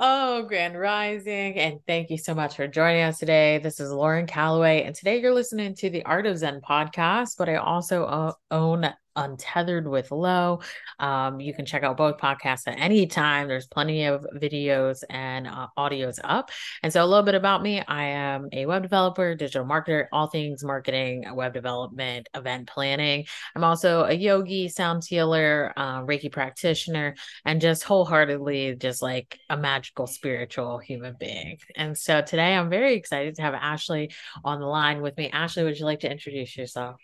[0.00, 1.58] Oh, Grand Rising.
[1.58, 3.58] And thank you so much for joining us today.
[3.58, 4.84] This is Lauren Calloway.
[4.84, 8.88] And today you're listening to the Art of Zen podcast, but I also uh, own
[9.18, 10.60] Untethered with Lo.
[11.00, 13.48] Um, you can check out both podcasts at any time.
[13.48, 16.50] There's plenty of videos and uh, audios up.
[16.84, 20.28] And so, a little bit about me I am a web developer, digital marketer, all
[20.28, 23.26] things marketing, web development, event planning.
[23.56, 29.56] I'm also a yogi, sound healer, uh, Reiki practitioner, and just wholeheartedly just like a
[29.56, 31.58] magical spiritual human being.
[31.74, 34.12] And so, today I'm very excited to have Ashlee
[34.44, 35.28] on the line with me.
[35.30, 37.00] Ashlee, would you like to introduce yourself?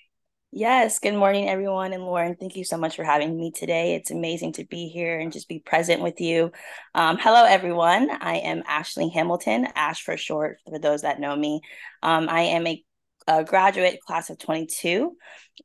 [0.57, 1.93] Yes, good morning, everyone.
[1.93, 3.97] And Lauren, thank you so much for having me today.
[3.97, 6.53] It's amazing to be here and just be present with you.
[6.95, 8.09] Um, hello, everyone.
[8.09, 11.61] I am Ashlee Hamilton, Ash for short, for those that know me.
[12.05, 12.85] Um, I am a,
[13.27, 15.17] a, graduate class of 22.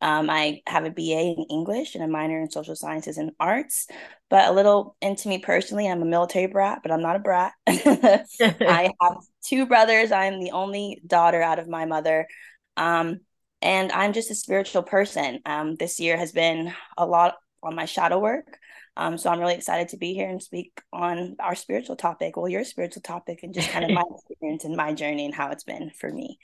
[0.02, 3.86] Um, I have a BA in English and a minor in social sciences and arts.
[4.32, 7.54] But a little into me personally, I'm a military brat, but I'm not a brat.
[7.68, 10.12] I have two brothers.
[10.12, 12.28] I'm the only daughter out of my mother.
[12.76, 13.20] Um,
[13.62, 15.40] and I'm just a spiritual person.
[15.46, 18.58] Um, this year has been a lot on my shadow work.
[18.96, 22.50] Um, so I'm really excited to be here and speak on our spiritual topic, well,
[22.50, 25.64] your spiritual topic, and just kind of my experience and my journey and how it's
[25.64, 26.38] been for me.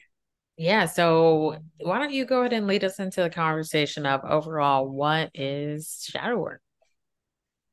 [0.57, 0.85] Yeah.
[0.85, 5.31] So why don't you go ahead and lead us into the conversation of overall what
[5.33, 6.61] is shadow work?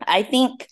[0.04, 0.66] I think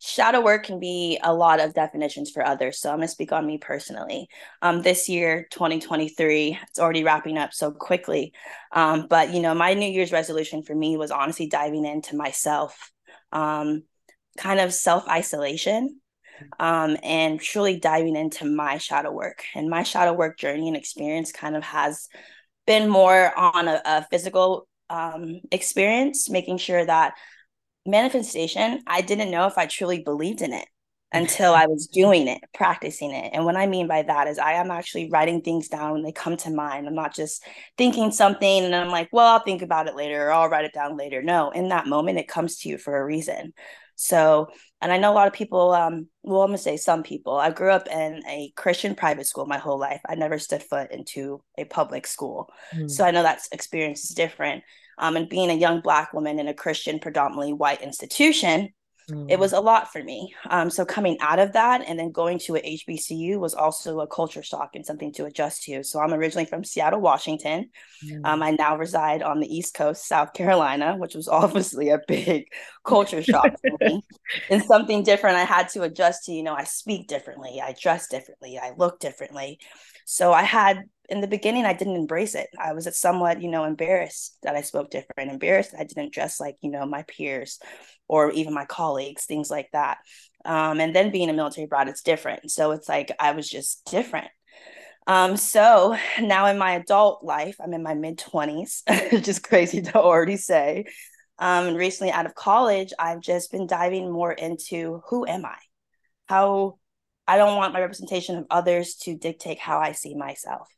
[0.00, 2.80] shadow work can be a lot of definitions for others.
[2.80, 4.28] So I'm going to speak on me personally.
[4.62, 8.32] Um, this year, 2023, it's already wrapping up so quickly.
[8.72, 12.90] Um, but, you know, my New Year's resolution for me was honestly diving into myself,
[13.30, 13.82] um,
[14.38, 16.00] kind of self isolation.
[16.58, 21.32] Um, and truly diving into my shadow work and my shadow work journey and experience
[21.32, 22.08] kind of has
[22.66, 27.12] been more on a, a physical um, experience, making sure that
[27.86, 30.66] manifestation, I didn't know if I truly believed in it
[31.12, 33.30] until I was doing it, practicing it.
[33.32, 36.12] And what I mean by that is I am actually writing things down when they
[36.12, 36.86] come to mind.
[36.86, 37.44] I'm not just
[37.76, 40.74] thinking something and I'm like, well, I'll think about it later or I'll write it
[40.74, 41.22] down later.
[41.22, 43.52] No, in that moment, it comes to you for a reason.
[43.96, 44.48] So,
[44.80, 47.36] and I know a lot of people, um, well, I'm gonna say some people.
[47.36, 50.00] I grew up in a Christian private school my whole life.
[50.08, 52.48] I never stood foot into a public school.
[52.74, 52.90] Mm.
[52.90, 54.64] So I know that experience is different
[55.00, 58.68] um, and being a young Black woman in a Christian, predominantly white institution,
[59.10, 59.30] mm.
[59.30, 60.34] it was a lot for me.
[60.50, 64.06] Um, so coming out of that and then going to a HBCU was also a
[64.06, 65.82] culture shock and something to adjust to.
[65.82, 67.70] So I'm originally from Seattle, Washington.
[68.04, 68.20] Mm.
[68.24, 72.44] Um, I now reside on the East Coast, South Carolina, which was obviously a big
[72.84, 74.02] culture shock for me
[74.50, 76.32] and something different I had to adjust to.
[76.32, 79.60] You know, I speak differently, I dress differently, I look differently.
[80.04, 82.48] So I had in the beginning I didn't embrace it.
[82.58, 86.56] I was somewhat, you know, embarrassed that I spoke different, embarrassed I didn't dress like,
[86.60, 87.58] you know, my peers
[88.08, 89.98] or even my colleagues, things like that.
[90.44, 92.50] Um, and then being a military brat, it's different.
[92.50, 94.28] So it's like I was just different.
[95.06, 98.82] Um, so now in my adult life, I'm in my mid 20s,
[99.12, 100.84] which is crazy to already say.
[101.38, 105.56] Um, and recently out of college, I've just been diving more into who am I?
[106.26, 106.78] How
[107.26, 110.68] I don't want my representation of others to dictate how I see myself.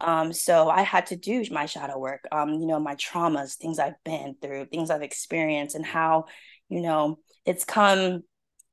[0.00, 3.78] Um, so I had to do my shadow work, um, you know, my traumas, things
[3.78, 6.26] I've been through, things I've experienced, and how,
[6.68, 8.22] you know, it's come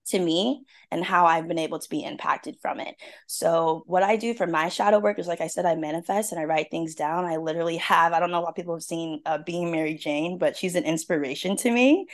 [0.07, 2.95] to me and how I've been able to be impacted from it.
[3.25, 6.41] So what I do for my shadow work is like I said, I manifest and
[6.41, 7.25] I write things down.
[7.25, 10.57] I literally have, I don't know what people have seen uh, being Mary Jane, but
[10.57, 12.07] she's an inspiration to me.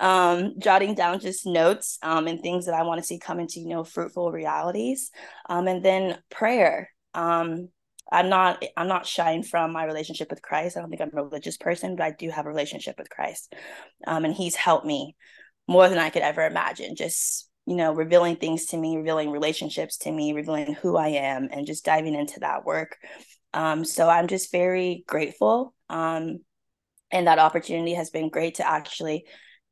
[0.00, 3.60] Um, jotting down just notes um, and things that I want to see come into,
[3.60, 5.10] you know, fruitful realities.
[5.48, 6.90] Um, and then prayer.
[7.14, 7.68] Um,
[8.12, 10.76] I'm not I'm not shying from my relationship with Christ.
[10.76, 13.54] I don't think I'm a religious person, but I do have a relationship with Christ.
[14.06, 15.16] Um, and he's helped me
[15.68, 16.96] more than I could ever imagine.
[16.96, 21.48] Just, you know, revealing things to me, revealing relationships to me, revealing who I am
[21.50, 22.96] and just diving into that work.
[23.54, 25.74] Um, so I'm just very grateful.
[25.88, 26.40] Um,
[27.12, 29.24] and that opportunity has been great to actually,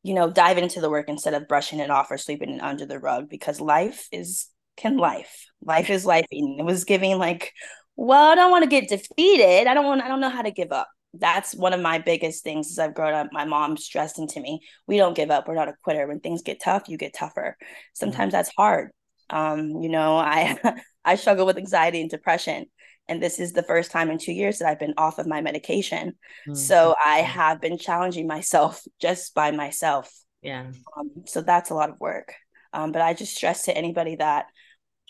[0.02, 2.86] you know, dive into the work instead of brushing it off or sweeping it under
[2.86, 5.46] the rug because life is can life.
[5.62, 6.26] Life is life.
[6.30, 7.52] And it was giving like
[7.98, 9.66] well, I don't want to get defeated.
[9.66, 10.86] I don't want I don't know how to give up.
[11.14, 13.26] That's one of my biggest things as I've grown up.
[13.32, 15.48] My mom stressed into me, we don't give up.
[15.48, 16.06] We're not a quitter.
[16.06, 17.56] When things get tough, you get tougher.
[17.94, 18.38] Sometimes mm-hmm.
[18.38, 18.92] that's hard.
[19.30, 20.58] Um, you know, I
[21.04, 22.66] I struggle with anxiety and depression.
[23.08, 25.40] And this is the first time in two years that I've been off of my
[25.40, 26.10] medication.
[26.46, 26.54] Mm-hmm.
[26.54, 30.12] So I have been challenging myself just by myself.
[30.40, 30.70] Yeah.
[30.96, 32.32] Um, so that's a lot of work.
[32.72, 34.46] Um, but I just stress to anybody that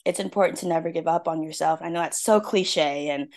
[0.05, 1.81] it's important to never give up on yourself.
[1.83, 3.33] I know that's so cliche and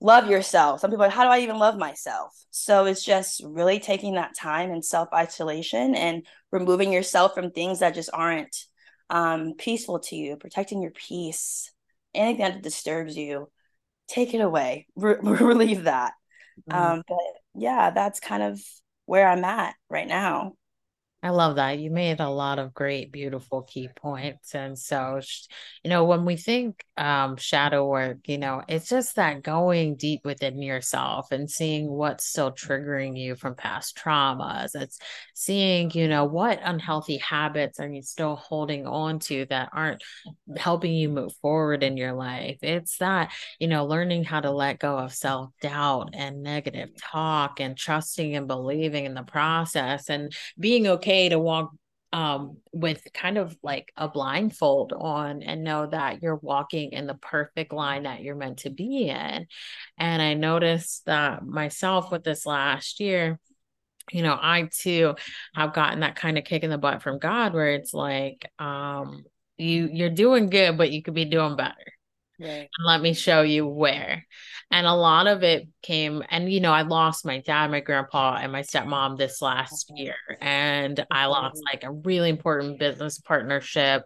[0.00, 0.80] love yourself.
[0.80, 2.32] Some people are like, how do I even love myself?
[2.50, 7.80] So it's just really taking that time and self isolation and removing yourself from things
[7.80, 8.56] that just aren't
[9.08, 11.70] um, peaceful to you, protecting your peace,
[12.14, 13.50] anything that disturbs you,
[14.08, 16.12] take it away, Re- relieve that.
[16.68, 16.92] Mm-hmm.
[16.92, 17.18] Um, but
[17.54, 18.60] yeah, that's kind of
[19.06, 20.54] where I'm at right now.
[21.22, 21.78] I love that.
[21.78, 24.54] You made a lot of great, beautiful key points.
[24.54, 25.20] And so,
[25.84, 30.22] you know, when we think um, shadow work, you know, it's just that going deep
[30.24, 34.74] within yourself and seeing what's still triggering you from past traumas.
[34.74, 34.98] It's
[35.34, 40.02] seeing, you know, what unhealthy habits are you still holding on to that aren't
[40.56, 42.58] helping you move forward in your life.
[42.62, 47.60] It's that, you know, learning how to let go of self doubt and negative talk
[47.60, 51.72] and trusting and believing in the process and being okay okay to walk
[52.12, 57.14] um, with kind of like a blindfold on and know that you're walking in the
[57.14, 59.46] perfect line that you're meant to be in.
[59.96, 63.38] And I noticed that myself with this last year,
[64.10, 65.14] you know, I too
[65.54, 69.24] have gotten that kind of kick in the butt from God where it's like, um,
[69.56, 71.92] you you're doing good, but you could be doing better.
[72.40, 72.68] Right.
[72.78, 74.26] And let me show you where.
[74.70, 78.38] And a lot of it came, and you know, I lost my dad, my grandpa,
[78.40, 80.14] and my stepmom this last year.
[80.40, 84.04] And I lost like a really important business partnership.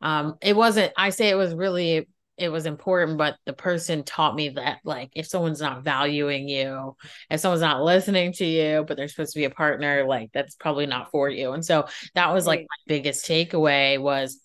[0.00, 4.34] Um, it wasn't, I say it was really it was important, but the person taught
[4.34, 6.94] me that like if someone's not valuing you,
[7.30, 10.54] if someone's not listening to you, but they're supposed to be a partner, like that's
[10.54, 11.52] probably not for you.
[11.52, 14.38] And so that was like my biggest takeaway was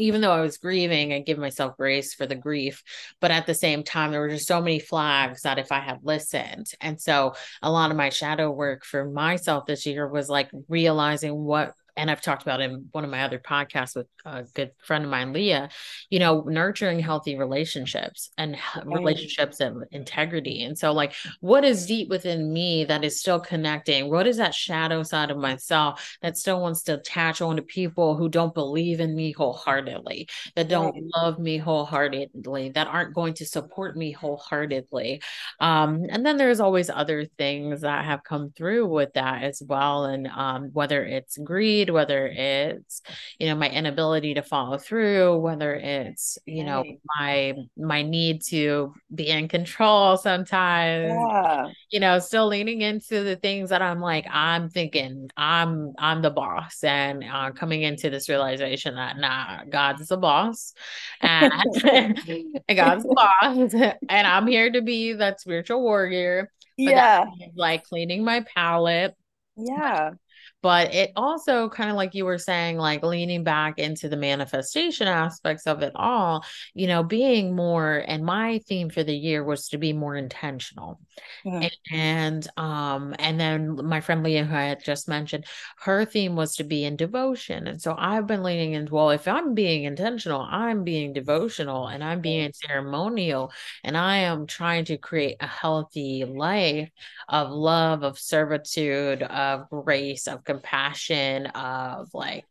[0.00, 2.82] even though I was grieving, I give myself grace for the grief.
[3.20, 6.00] But at the same time, there were just so many flags that if I had
[6.02, 6.72] listened.
[6.80, 11.34] And so a lot of my shadow work for myself this year was like realizing
[11.34, 15.04] what and I've talked about in one of my other podcasts with a good friend
[15.04, 15.68] of mine, Leah,
[16.08, 18.56] you know, nurturing healthy relationships and
[18.86, 20.64] relationships and integrity.
[20.64, 24.08] And so, like, what is deep within me that is still connecting?
[24.10, 28.16] What is that shadow side of myself that still wants to attach on to people
[28.16, 30.26] who don't believe in me wholeheartedly,
[30.56, 31.04] that don't right.
[31.14, 35.20] love me wholeheartedly, that aren't going to support me wholeheartedly?
[35.60, 40.06] Um, and then there's always other things that have come through with that as well.
[40.06, 43.02] And um, whether it's greed, whether it's
[43.38, 46.84] you know my inability to follow through whether it's you know
[47.18, 51.66] my my need to be in control sometimes yeah.
[51.90, 56.30] you know still leaning into the things that i'm like i'm thinking i'm i'm the
[56.30, 60.72] boss and uh, coming into this realization that nah god's the boss
[61.20, 61.52] and,
[61.84, 62.18] and
[62.76, 63.74] god's the boss
[64.08, 67.26] and i'm here to be that spiritual warrior yeah.
[67.56, 69.14] like cleaning my palate.
[69.56, 70.12] Yeah
[70.62, 75.08] but it also kind of like you were saying like leaning back into the manifestation
[75.08, 79.68] aspects of it all you know being more and my theme for the year was
[79.68, 81.00] to be more intentional.
[81.44, 81.94] Mm-hmm.
[81.94, 85.44] and um and then my friend leah who i had just mentioned
[85.80, 87.66] her theme was to be in devotion.
[87.66, 92.02] And so i've been leaning into well if i'm being intentional i'm being devotional and
[92.02, 93.52] i'm being ceremonial
[93.84, 96.90] and i am trying to create a healthy life
[97.28, 102.44] of love of servitude of grace of compassion of like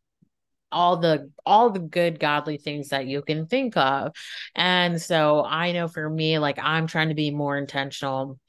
[0.72, 4.14] all the all the good godly things that you can think of.
[4.56, 8.40] And so i know for me like i'm trying to be more intentional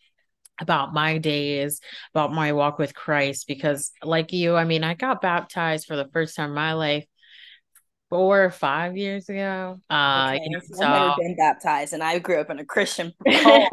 [0.61, 1.81] about my days
[2.15, 6.09] about my walk with christ because like you i mean i got baptized for the
[6.13, 7.07] first time in my life
[8.11, 9.81] four or five years ago.
[9.89, 10.51] Uh, okay.
[10.75, 13.69] so, I've never been baptized, and I grew up in a Christian home,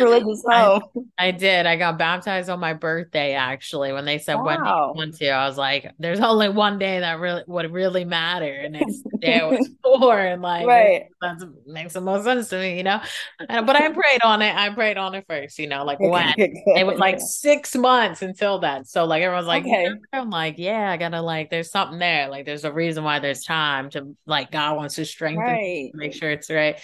[0.00, 0.82] religious home.
[1.18, 1.66] I, I, did.
[1.66, 3.92] I got baptized on my birthday, actually.
[3.92, 4.44] When they said wow.
[4.44, 7.70] when do you want to, I was like, "There's only one day that really would
[7.72, 12.24] really matter," and next day it was four, and like, right, that makes the most
[12.24, 13.00] sense to me, you know.
[13.48, 14.54] And, but I prayed on it.
[14.54, 18.60] I prayed on it first, you know, like when it was like six months until
[18.60, 18.86] that.
[18.86, 19.88] So like everyone's like, okay.
[20.12, 22.28] I'm like, yeah, I gotta like, there's something there.
[22.28, 25.90] Like, there's a reason why there's time time to like God wants to strengthen right.
[25.94, 26.80] make sure it's right.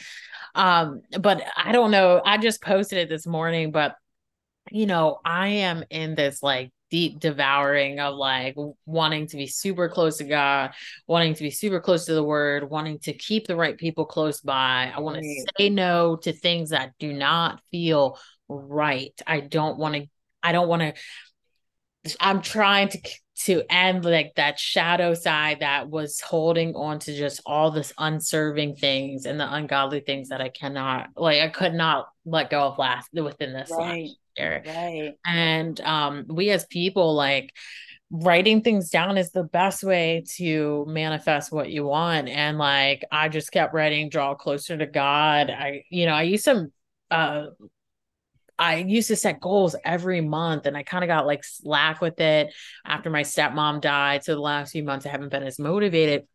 [0.55, 2.21] Um, but I don't know.
[2.25, 3.97] I just posted it this morning, but
[4.71, 9.89] you know, I am in this like deep devouring of like wanting to be super
[9.89, 10.73] close to God,
[11.07, 14.41] wanting to be super close to the word, wanting to keep the right people close
[14.41, 14.93] by.
[14.95, 18.19] I want to say no to things that do not feel
[18.49, 19.13] right.
[19.27, 20.07] I don't want to
[20.43, 20.95] I don't want to
[22.21, 22.99] I'm trying to
[23.45, 28.75] to end like that shadow side that was holding on to just all this unserving
[28.75, 32.79] things and the ungodly things that I cannot like I could not let go of
[32.79, 34.03] last within this right.
[34.03, 34.63] last year.
[34.67, 35.15] Right.
[35.25, 37.53] And um we as people like
[38.11, 43.29] writing things down is the best way to manifest what you want and like i
[43.29, 46.73] just kept writing draw closer to god i you know i used some
[47.11, 47.49] uh
[48.59, 52.21] I used to set goals every month and I kind of got like slack with
[52.21, 52.53] it
[52.85, 54.25] after my stepmom died.
[54.25, 56.27] So the last few months I haven't been as motivated.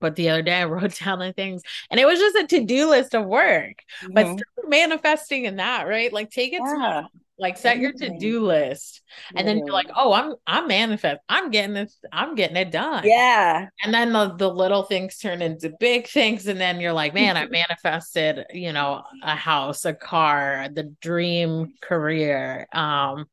[0.00, 2.90] but the other day I wrote down the things and it was just a to-do
[2.90, 3.82] list of work.
[4.02, 4.12] Mm-hmm.
[4.12, 6.12] But manifesting in that, right?
[6.12, 7.02] Like take it yeah.
[7.02, 9.02] to like set your to-do list
[9.34, 13.02] and then you're like oh i'm i'm manifest i'm getting this i'm getting it done
[13.04, 17.12] yeah and then the, the little things turn into big things and then you're like
[17.12, 23.24] man i manifested you know a house a car the dream career um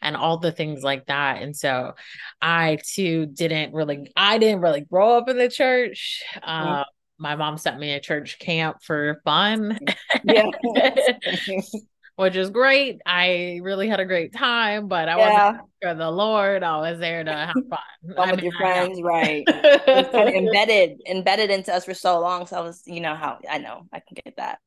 [0.00, 1.92] and all the things like that and so
[2.40, 6.82] i too didn't really i didn't really grow up in the church mm-hmm.
[7.18, 9.78] my mom sent me a church camp for fun.
[10.24, 10.46] Yeah.
[12.20, 13.00] which is great.
[13.06, 15.50] I really had a great time, but I yeah.
[15.50, 16.62] wasn't for the Lord.
[16.62, 17.78] I was there to have fun.
[18.16, 19.44] Fun with your friends, right?
[19.46, 22.46] kind of embedded, embedded into us for so long.
[22.46, 24.58] So I was, you know how I know I can get that.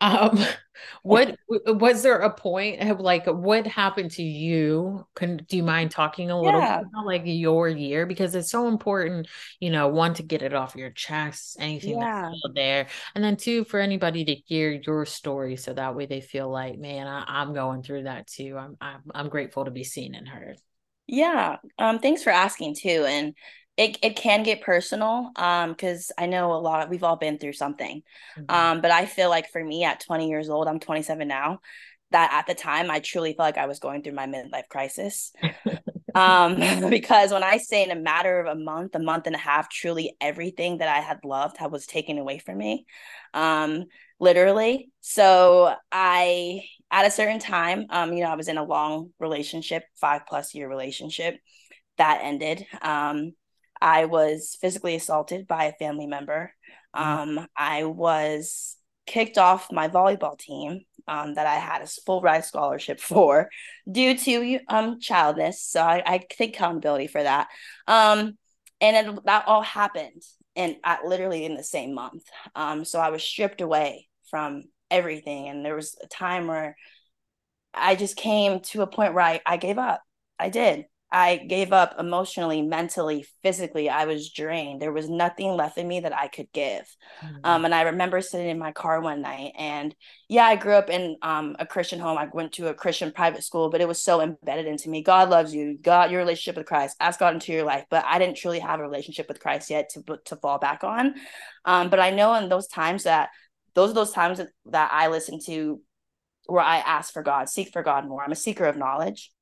[0.00, 0.38] Um,
[1.02, 5.06] what was there a point of like what happened to you?
[5.14, 6.80] Can do you mind talking a little yeah.
[6.80, 9.28] about like your year because it's so important,
[9.60, 12.30] you know, one to get it off your chest, anything yeah.
[12.30, 16.20] that's there, and then two for anybody to hear your story so that way they
[16.20, 18.56] feel like, man, I, am going through that too.
[18.58, 20.56] I'm, I'm I'm grateful to be seen and heard.
[21.06, 21.56] Yeah.
[21.78, 22.00] Um.
[22.00, 23.34] Thanks for asking too, and
[23.76, 27.38] it, it can get personal um because i know a lot of, we've all been
[27.38, 28.02] through something.
[28.38, 28.54] Mm-hmm.
[28.54, 31.60] um but i feel like for me at 20 years old i'm 27 now
[32.10, 35.32] that at the time i truly felt like i was going through my midlife crisis.
[36.14, 36.56] Um
[36.88, 39.68] because when i say in a matter of a month a month and a half
[39.68, 42.86] truly everything that i had loved was taken away from me
[43.34, 43.84] um
[44.18, 44.88] literally.
[45.02, 49.84] So i at a certain time um you know i was in a long relationship
[49.94, 51.36] five plus year relationship
[51.98, 53.32] that ended um
[53.80, 56.52] I was physically assaulted by a family member.
[56.94, 57.38] Mm-hmm.
[57.38, 62.44] Um, I was kicked off my volleyball team um, that I had a full ride
[62.44, 63.48] scholarship for
[63.90, 65.62] due to um, childness.
[65.62, 67.48] So I, I take accountability for that.
[67.86, 68.36] Um,
[68.80, 70.22] and it, that all happened
[70.54, 72.24] and at literally in the same month.
[72.54, 75.48] Um, so I was stripped away from everything.
[75.48, 76.76] And there was a time where
[77.74, 80.02] I just came to a point where I, I gave up.
[80.38, 80.86] I did.
[81.16, 83.88] I gave up emotionally, mentally, physically.
[83.88, 84.82] I was drained.
[84.82, 86.84] There was nothing left in me that I could give.
[87.24, 87.38] Mm-hmm.
[87.42, 89.94] Um, and I remember sitting in my car one night, and
[90.28, 92.18] yeah, I grew up in um, a Christian home.
[92.18, 95.02] I went to a Christian private school, but it was so embedded into me.
[95.02, 95.78] God loves you.
[95.80, 96.96] God, your relationship with Christ.
[97.00, 97.86] Ask God into your life.
[97.88, 101.14] But I didn't truly have a relationship with Christ yet to to fall back on.
[101.64, 103.30] Um, but I know in those times that
[103.74, 105.80] those are those times that, that I listen to
[106.44, 108.22] where I ask for God, seek for God more.
[108.22, 109.32] I'm a seeker of knowledge.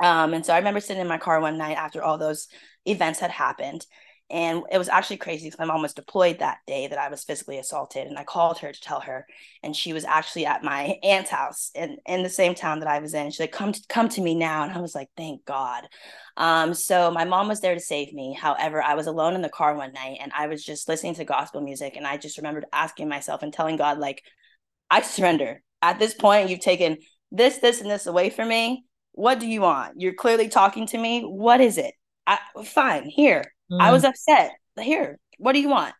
[0.00, 2.48] Um, and so I remember sitting in my car one night after all those
[2.84, 3.86] events had happened.
[4.30, 7.24] And it was actually crazy because my mom was deployed that day that I was
[7.24, 8.06] physically assaulted.
[8.06, 9.26] And I called her to tell her.
[9.62, 12.98] And she was actually at my aunt's house in, in the same town that I
[12.98, 13.30] was in.
[13.30, 14.64] She's like, come to, come to me now.
[14.64, 15.88] And I was like, thank God.
[16.36, 18.34] Um, so my mom was there to save me.
[18.38, 21.24] However, I was alone in the car one night and I was just listening to
[21.24, 21.96] gospel music.
[21.96, 24.22] And I just remembered asking myself and telling God, like,
[24.90, 25.62] I surrender.
[25.80, 26.98] At this point, you've taken
[27.32, 28.84] this, this, and this away from me
[29.18, 30.00] what do you want?
[30.00, 31.22] You're clearly talking to me.
[31.22, 31.92] What is it?
[32.24, 33.52] I, fine, here.
[33.70, 33.80] Mm.
[33.80, 34.52] I was upset.
[34.80, 35.92] Here, what do you want?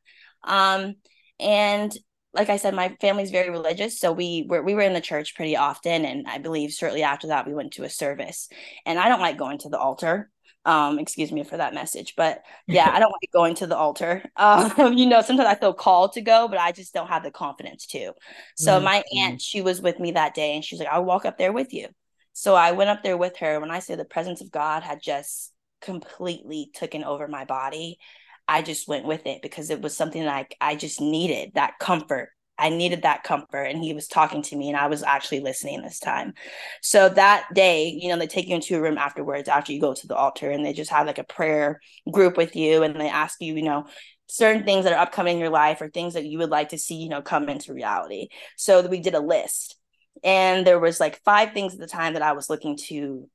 [0.45, 0.95] Um,
[1.41, 1.93] and
[2.33, 5.35] like I said, my family's very religious, so we were we were in the church
[5.35, 8.49] pretty often, and I believe shortly after that we went to a service.
[8.87, 10.31] And I don't like going to the altar.
[10.65, 14.23] Um, excuse me for that message, but yeah, I don't like going to the altar.
[14.37, 17.33] Um, you know, sometimes I feel called to go, but I just don't have the
[17.33, 18.13] confidence to.
[18.57, 18.85] So mm-hmm.
[18.85, 21.53] my aunt, she was with me that day, and she's like, "I'll walk up there
[21.53, 21.89] with you."
[22.39, 23.59] So I went up there with her.
[23.59, 27.99] When I say the presence of God had just completely taken over my body,
[28.47, 32.29] I just went with it because it was something like I just needed that comfort.
[32.57, 33.65] I needed that comfort.
[33.65, 36.35] And he was talking to me and I was actually listening this time.
[36.81, 39.93] So that day, you know, they take you into a room afterwards after you go
[39.93, 43.09] to the altar and they just have like a prayer group with you and they
[43.09, 43.89] ask you, you know,
[44.29, 46.79] certain things that are upcoming in your life or things that you would like to
[46.79, 48.29] see, you know, come into reality.
[48.57, 49.78] So we did a list
[50.23, 53.29] and there was like five things at the time that i was looking to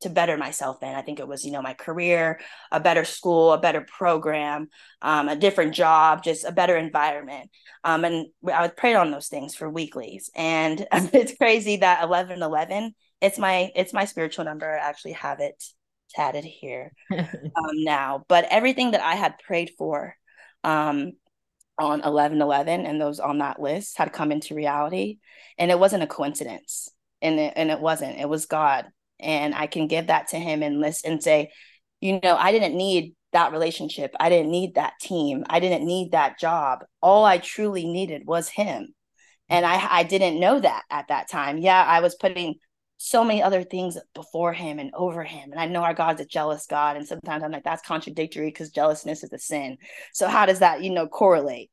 [0.00, 0.94] to better myself in.
[0.94, 2.40] I think it was you know my career
[2.70, 4.68] a better school a better program
[5.02, 7.50] um, a different job just a better environment.
[7.84, 10.30] Um, and i would pray on those things for weeklies.
[10.34, 14.70] And it's crazy that 11 11 it's my it's my spiritual number.
[14.70, 15.62] I actually have it
[16.10, 17.26] tatted here um,
[17.74, 18.24] now.
[18.28, 20.14] But everything that i had prayed for
[20.64, 21.12] um,
[21.78, 25.18] on 11 11 and those on that list had come into reality.
[25.58, 26.88] And it wasn't a coincidence.
[27.22, 28.18] And it, and it wasn't.
[28.18, 28.86] It was god.
[29.20, 31.50] And i can give that to him and list and say
[32.00, 34.14] you know i didn't need that relationship.
[34.18, 35.44] I didn't need that team.
[35.50, 36.78] I didn't need that job.
[37.02, 38.94] All i truly needed was him.
[39.48, 41.58] And i i didn't know that at that time.
[41.58, 42.56] Yeah i was putting
[42.98, 45.52] so many other things before him and over him.
[45.52, 46.96] And I know our God's a jealous God.
[46.96, 49.78] And sometimes I'm like, that's contradictory because jealousness is a sin.
[50.12, 51.70] So how does that, you know, correlate?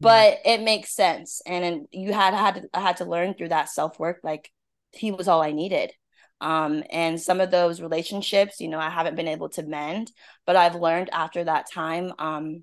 [0.00, 1.42] But it makes sense.
[1.44, 4.50] And you had had to, I had to learn through that self-work, like
[4.92, 5.92] he was all I needed.
[6.40, 10.12] Um, and some of those relationships, you know, I haven't been able to mend,
[10.46, 12.62] but I've learned after that time, um,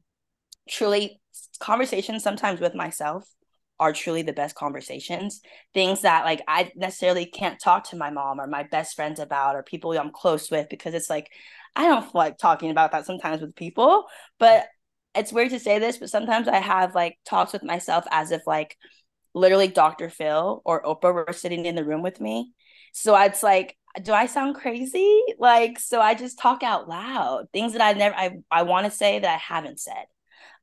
[0.69, 1.19] truly
[1.60, 3.29] conversations sometimes with myself
[3.79, 5.41] are truly the best conversations.
[5.74, 9.55] Things that like I necessarily can't talk to my mom or my best friends about
[9.55, 11.29] or people I'm close with because it's like
[11.75, 14.05] I don't like talking about that sometimes with people.
[14.39, 14.67] But
[15.13, 18.41] it's weird to say this, but sometimes I have like talks with myself as if
[18.48, 18.77] like
[19.34, 20.10] literally Dr.
[20.10, 22.53] Phil or Oprah were sitting in the room with me.
[22.94, 25.22] So it's like, do I sound crazy?
[25.38, 28.91] Like, so I just talk out loud, things that I never I, I want to
[28.91, 30.05] say that I haven't said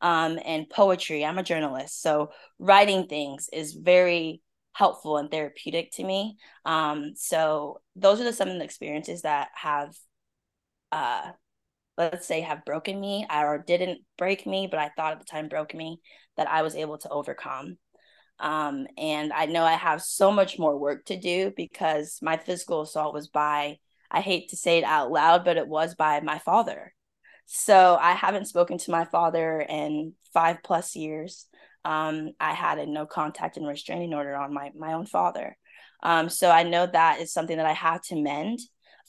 [0.02, 1.24] um, and poetry.
[1.24, 4.42] I'm a journalist, so writing things is very
[4.72, 6.36] helpful and therapeutic to me.
[6.64, 9.94] Um, so those are the, some of the experiences that have,
[10.90, 11.30] uh,
[11.96, 15.48] let's say, have broken me or didn't break me, but I thought at the time
[15.48, 16.00] broke me
[16.36, 17.76] that I was able to overcome.
[18.38, 22.80] Um, and I know I have so much more work to do because my physical
[22.80, 23.76] assault was by,
[24.10, 26.92] I hate to say it out loud, but it was by my father.
[27.54, 31.46] So I haven't spoken to my father in five plus years.
[31.84, 35.58] Um, I had a no contact and restraining order on my my own father.
[36.02, 38.60] Um, so I know that is something that I have to mend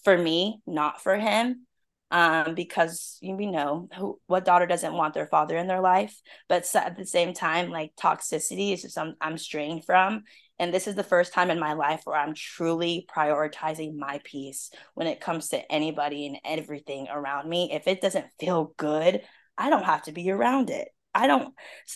[0.03, 1.65] for me, not for him.
[2.11, 6.13] Um, because you know who, what daughter doesn't want their father in their life,
[6.49, 10.23] but at the same time, like toxicity is just I'm, I'm strained from,
[10.59, 14.71] and this is the first time in my life where I'm truly prioritizing my peace
[14.93, 17.71] when it comes to anybody and everything around me.
[17.71, 19.21] If it doesn't feel good,
[19.57, 20.89] I don't have to be around it.
[21.13, 21.53] I don't,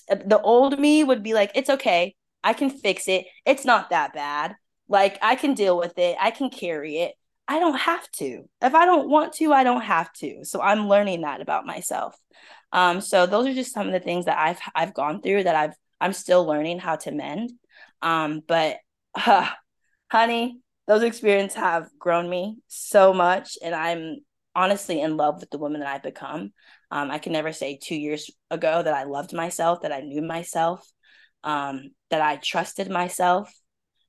[0.08, 2.16] the old me would be like, it's okay.
[2.44, 3.26] I can fix it.
[3.46, 4.56] It's not that bad.
[4.88, 6.18] Like, I can deal with it.
[6.20, 7.16] I can carry it.
[7.48, 8.44] I don't have to.
[8.62, 10.44] If I don't want to, I don't have to.
[10.44, 12.16] So I'm learning that about myself.
[12.72, 15.56] Um, so those are just some of the things that I've I've gone through that
[15.56, 17.52] I've I'm still learning how to mend.
[18.02, 18.78] Um, but
[19.16, 19.50] uh,
[20.12, 24.18] honey, those experiences have grown me so much, and I'm
[24.56, 26.52] honestly in love with the woman that I've become.
[26.90, 30.22] Um, I can never say two years ago that I loved myself, that I knew
[30.22, 30.90] myself,
[31.44, 33.54] um, that I trusted myself.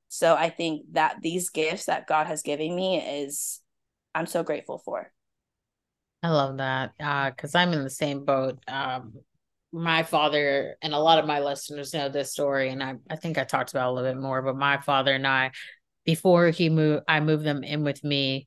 [0.09, 3.61] So I think that these gifts that God has given me is,
[4.14, 5.12] I'm so grateful for.
[6.22, 6.92] I love that
[7.37, 8.59] because uh, I'm in the same boat.
[8.66, 9.12] Um,
[9.72, 13.37] my father and a lot of my listeners know this story and I, I think
[13.37, 15.50] I talked about a little bit more, but my father and I,
[16.04, 18.46] before he moved, I moved them in with me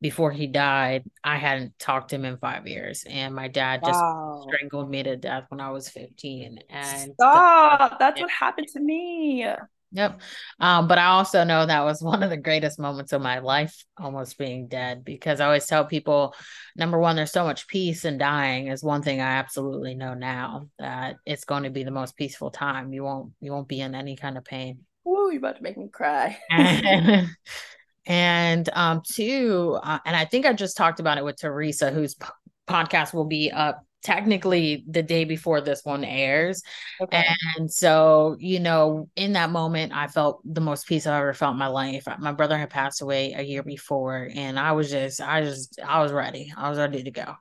[0.00, 1.04] before he died.
[1.24, 4.46] I hadn't talked to him in five years and my dad just wow.
[4.46, 6.60] strangled me to death when I was 15.
[6.68, 9.46] And stop, that's what happened to me.
[9.92, 10.20] Yep.
[10.60, 13.84] Um, but I also know that was one of the greatest moments of my life,
[13.98, 16.34] almost being dead, because I always tell people
[16.76, 20.68] number one, there's so much peace in dying is one thing I absolutely know now
[20.78, 22.92] that it's going to be the most peaceful time.
[22.92, 24.80] You won't you won't be in any kind of pain.
[25.06, 26.38] Oh, you're about to make me cry.
[26.50, 27.28] and,
[28.06, 32.14] and um two, uh, and I think I just talked about it with Teresa, whose
[32.14, 32.26] p-
[32.68, 36.62] podcast will be up technically the day before this one airs.
[37.00, 37.24] Okay.
[37.56, 41.52] And so, you know, in that moment, I felt the most peace I've ever felt
[41.52, 42.04] in my life.
[42.18, 46.02] My brother had passed away a year before, and I was just, I just, I
[46.02, 46.52] was ready.
[46.56, 47.34] I was ready to go.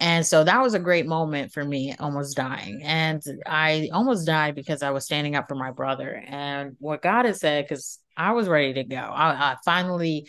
[0.00, 2.82] And so that was a great moment for me, almost dying.
[2.84, 6.14] And I almost died because I was standing up for my brother.
[6.14, 10.28] And what God has said, because I was ready to go, I, I finally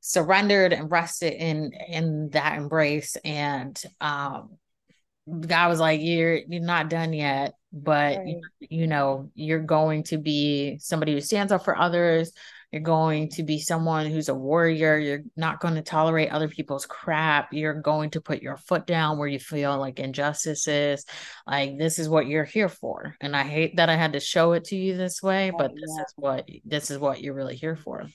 [0.00, 4.50] surrendered and rested in in that embrace and um
[5.28, 8.36] God was like, "You're you're not done yet, but right.
[8.60, 12.32] you, know you're going to be somebody who stands up for others.
[12.70, 14.98] You're going to be someone who's a warrior.
[14.98, 17.52] You're not going to tolerate other people's crap.
[17.52, 21.04] You're going to put your foot down where you feel like injustice is.
[21.46, 23.16] Like this is what you're here for.
[23.20, 25.94] And I hate that I had to show it to you this way, but this
[25.96, 26.02] yeah.
[26.02, 28.06] is what this is what you're really here for."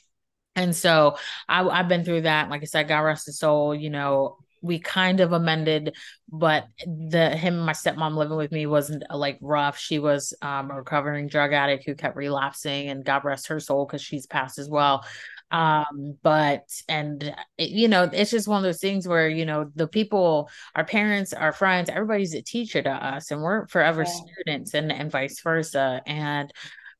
[0.55, 1.17] And so
[1.47, 2.49] I, I've been through that.
[2.49, 3.73] Like I said, God rest his soul.
[3.73, 5.95] You know, we kind of amended,
[6.31, 9.77] but the him and my stepmom living with me wasn't uh, like rough.
[9.77, 13.85] She was um, a recovering drug addict who kept relapsing, and God rest her soul
[13.85, 15.05] because she's passed as well.
[15.51, 19.87] Um, but and you know, it's just one of those things where you know the
[19.87, 24.11] people, our parents, our friends, everybody's a teacher to us, and we're forever yeah.
[24.11, 26.01] students, and and vice versa.
[26.05, 26.51] And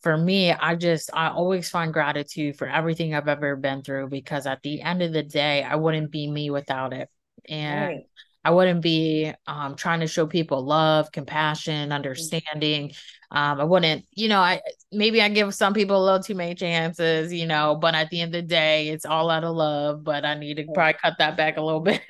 [0.02, 4.48] for me, I just, I always find gratitude for everything I've ever been through because
[4.48, 7.10] at the end of the day, I wouldn't be me without it.
[7.50, 8.04] And right.
[8.44, 12.94] I wouldn't be um, trying to show people love, compassion, understanding.
[13.32, 16.56] Um, I wouldn't, you know, I maybe I give some people a little too many
[16.56, 20.04] chances, you know, but at the end of the day, it's all out of love.
[20.04, 22.02] But I need to probably cut that back a little bit.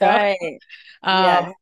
[0.00, 0.58] right.
[1.02, 1.52] Um, yeah.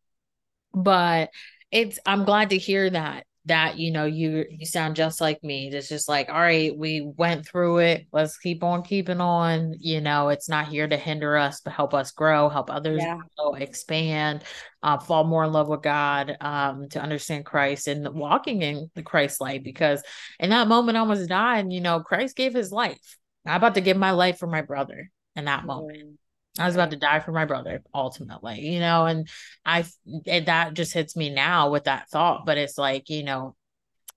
[0.73, 1.31] But
[1.71, 5.68] it's I'm glad to hear that that you know you you sound just like me.
[5.68, 8.07] It's just like all right we went through it.
[8.12, 9.74] Let's keep on keeping on.
[9.78, 13.18] You know it's not here to hinder us but help us grow help others yeah.
[13.38, 14.44] grow, expand
[14.83, 19.02] uh, fall more in love with god um, to understand christ and walking in the
[19.02, 20.02] christ light because
[20.40, 23.18] in that moment i almost died you know christ gave his life.
[23.46, 26.18] I'm about to give my life for my brother in that moment
[26.58, 29.28] I was about to die for my brother ultimately, you know, and
[29.64, 29.84] I
[30.26, 33.56] that just hits me now with that thought, but it's like, you know,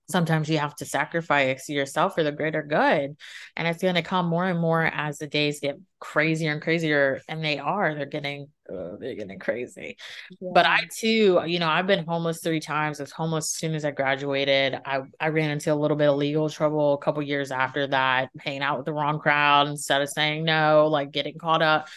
[0.08, 3.16] sometimes you have to sacrifice yourself for the greater good
[3.56, 7.20] and it's going to come more and more as the days get crazier and crazier
[7.28, 9.96] and they are they're getting uh, they're getting crazy
[10.40, 10.50] yeah.
[10.54, 13.74] but i too you know i've been homeless three times i was homeless as soon
[13.74, 17.22] as i graduated i i ran into a little bit of legal trouble a couple
[17.22, 21.36] years after that hanging out with the wrong crowd instead of saying no like getting
[21.38, 21.88] caught up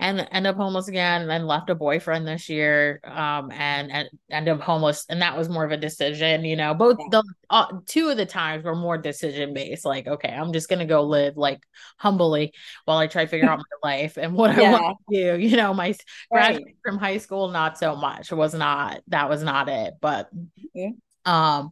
[0.00, 4.08] and end up homeless again and then left a boyfriend this year um and, and
[4.30, 7.66] end up homeless and that was more of a decision you know both the uh,
[7.86, 11.36] two of the times were more decision based like okay i'm just gonna go live
[11.36, 11.60] like
[11.98, 12.52] humbly
[12.84, 14.76] while i try to figure out my life and what yeah.
[14.76, 15.94] i want to do you know my
[16.32, 16.62] right.
[16.84, 21.30] from high school not so much it was not that was not it but mm-hmm.
[21.30, 21.70] um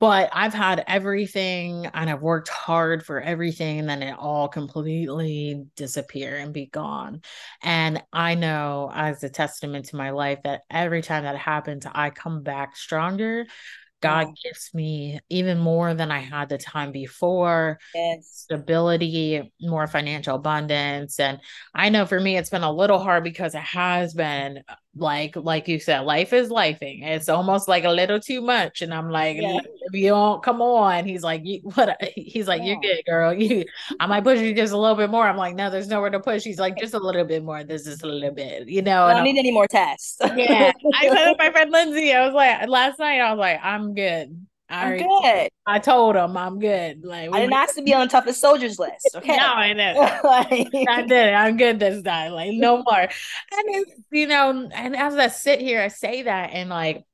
[0.00, 5.64] but I've had everything and I've worked hard for everything and then it all completely
[5.76, 7.22] disappear and be gone.
[7.62, 12.10] And I know as a testament to my life that every time that happens, I
[12.10, 13.46] come back stronger
[14.00, 14.50] God yeah.
[14.50, 17.78] gives me even more than I had the time before.
[17.94, 18.28] Yes.
[18.44, 21.18] Stability, more financial abundance.
[21.18, 21.40] And
[21.74, 24.62] I know for me it's been a little hard because it has been
[24.98, 27.02] like like you said, life is lifing.
[27.02, 28.82] It's almost like a little too much.
[28.82, 29.60] And I'm like, yeah.
[29.92, 32.66] you don't come on, he's like, you what he's like, yeah.
[32.66, 33.32] you're good, girl.
[33.32, 33.64] You
[34.00, 35.26] I might push you just a little bit more.
[35.26, 36.44] I'm like, no, there's nowhere to push.
[36.44, 37.64] He's like, just a little bit more.
[37.64, 39.04] This is a little bit, you know.
[39.04, 40.18] I don't need any more tests.
[40.20, 40.72] yeah.
[40.94, 43.94] I said with my friend Lindsay, I was like, last night, I was like, I'm
[43.94, 44.47] good.
[44.68, 45.50] I am good.
[45.66, 47.04] I told him I'm good.
[47.04, 49.10] Like I didn't ask to be on the toughest soldiers list.
[49.14, 49.36] Okay.
[49.36, 49.96] no, I did.
[50.24, 50.88] like...
[50.88, 51.34] I did it.
[51.34, 52.32] I'm good this time.
[52.32, 53.00] Like no more.
[53.00, 53.10] And
[53.50, 57.04] it's you know, and as I sit here, I say that and like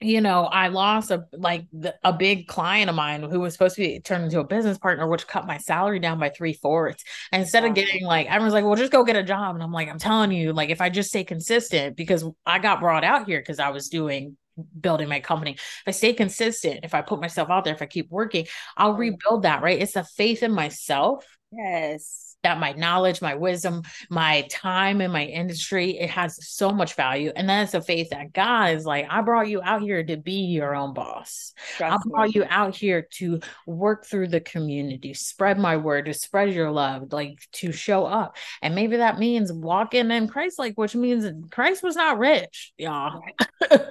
[0.00, 3.74] you know, I lost a like the, a big client of mine who was supposed
[3.76, 7.02] to be turned into a business partner, which cut my salary down by three fourths.
[7.32, 7.70] And instead wow.
[7.70, 9.56] of getting like, everyone's like, well, just go get a job.
[9.56, 12.78] And I'm like, I'm telling you, like, if I just stay consistent, because I got
[12.78, 14.36] brought out here because I was doing
[14.80, 15.52] building my company.
[15.52, 18.94] If I stay consistent, if I put myself out there, if I keep working, I'll
[18.94, 19.80] rebuild that, right?
[19.80, 21.26] It's a faith in myself.
[21.50, 26.94] Yes that my knowledge, my wisdom, my time in my industry, it has so much
[26.94, 27.32] value.
[27.34, 30.46] And that's a faith that God is like, I brought you out here to be
[30.46, 31.52] your own boss.
[31.76, 32.32] Trust I brought me.
[32.36, 37.12] you out here to work through the community, spread my word, to spread your love,
[37.12, 38.36] like to show up.
[38.62, 43.20] And maybe that means walking in Christ, like, which means Christ was not rich, y'all.
[43.20, 43.34] Right.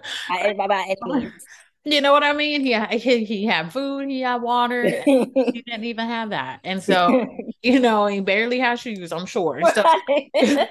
[1.89, 2.61] You know what I mean?
[2.61, 4.83] He he, he had food, he had water.
[5.05, 7.25] he didn't even have that, and so
[7.61, 9.13] you know he barely had shoes.
[9.13, 9.61] I'm sure.
[9.73, 9.85] So,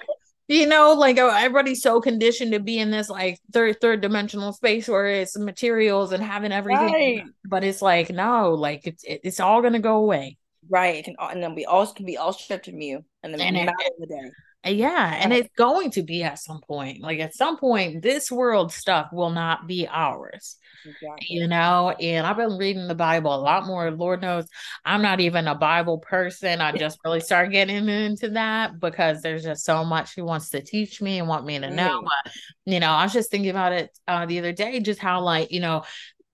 [0.48, 4.52] you know, like oh, everybody's so conditioned to be in this like third third dimensional
[4.52, 7.24] space where it's materials and having everything, right.
[7.46, 10.36] but it's like no, like it's it's all gonna go away.
[10.68, 13.56] Right, can, and then we all can be all stripped from you, and then and
[13.56, 14.30] it, the day.
[14.66, 17.00] Uh, yeah, and it's going to be at some point.
[17.00, 20.56] Like at some point, this world stuff will not be ours.
[20.86, 21.26] Exactly.
[21.28, 23.90] You know, and I've been reading the Bible a lot more.
[23.90, 24.46] Lord knows
[24.84, 26.60] I'm not even a Bible person.
[26.60, 30.62] I just really start getting into that because there's just so much He wants to
[30.62, 32.02] teach me and want me to know.
[32.02, 32.32] But,
[32.64, 35.50] you know, I was just thinking about it uh, the other day, just how, like,
[35.50, 35.84] you know,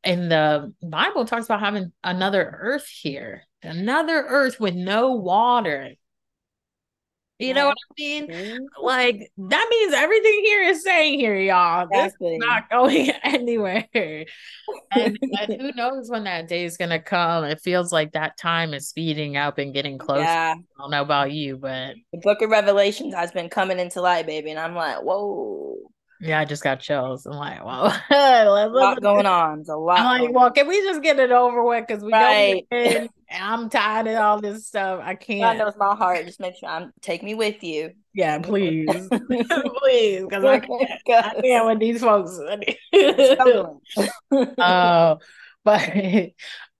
[0.04, 5.92] in the Bible talks about having another earth here, another earth with no water
[7.42, 8.28] you know what I mean?
[8.28, 8.84] Mm-hmm.
[8.84, 11.88] Like that means everything here is saying here, y'all.
[11.90, 12.30] Exactly.
[12.30, 13.86] This is not going anywhere.
[13.94, 17.44] and, and, who knows when that day is gonna come?
[17.44, 20.22] It feels like that time is speeding up and getting closer.
[20.22, 20.54] Yeah.
[20.56, 24.26] I don't know about you, but the book of Revelations has been coming into light,
[24.26, 24.50] baby.
[24.50, 25.76] And I'm like, whoa.
[26.24, 27.26] Yeah, I just got chills.
[27.26, 29.60] I'm like, wow, a lot going on.
[29.60, 29.98] It's a lot.
[29.98, 31.84] I'm like, well, can we just get it over with?
[31.84, 32.64] Because we right.
[32.70, 33.10] don't.
[33.28, 35.00] I'm tired of all this stuff.
[35.02, 35.58] I can't.
[35.58, 36.24] God knows my heart.
[36.24, 37.90] Just make sure I'm take me with you.
[38.14, 40.90] Yeah, please, please, because I can't.
[41.08, 42.38] I can't with these folks.
[44.58, 45.18] Oh,
[45.64, 45.90] but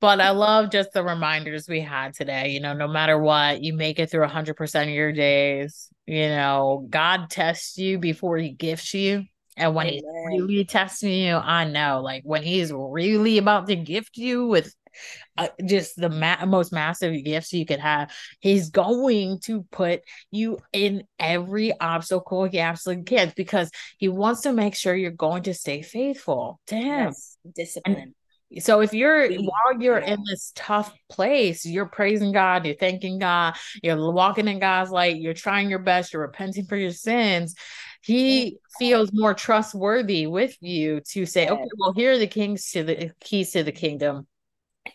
[0.01, 2.51] but I love just the reminders we had today.
[2.51, 5.89] You know, no matter what, you make it through 100% of your days.
[6.07, 9.25] You know, God tests you before he gifts you.
[9.57, 10.01] And when Amen.
[10.31, 14.75] he's really testing you, I know, like when he's really about to gift you with
[15.37, 18.11] uh, just the ma- most massive gifts you could have,
[18.41, 24.53] he's going to put you in every obstacle he absolutely can because he wants to
[24.53, 27.07] make sure you're going to stay faithful to him.
[27.07, 27.37] Yes.
[27.55, 27.97] Discipline.
[27.97, 28.15] And
[28.61, 33.57] so if you're while you're in this tough place, you're praising God, you're thanking God,
[33.83, 37.55] you're walking in God's light, you're trying your best, you're repenting for your sins.
[38.03, 42.83] He feels more trustworthy with you to say, okay, well, here are the kings to
[42.83, 44.27] the keys to the kingdom.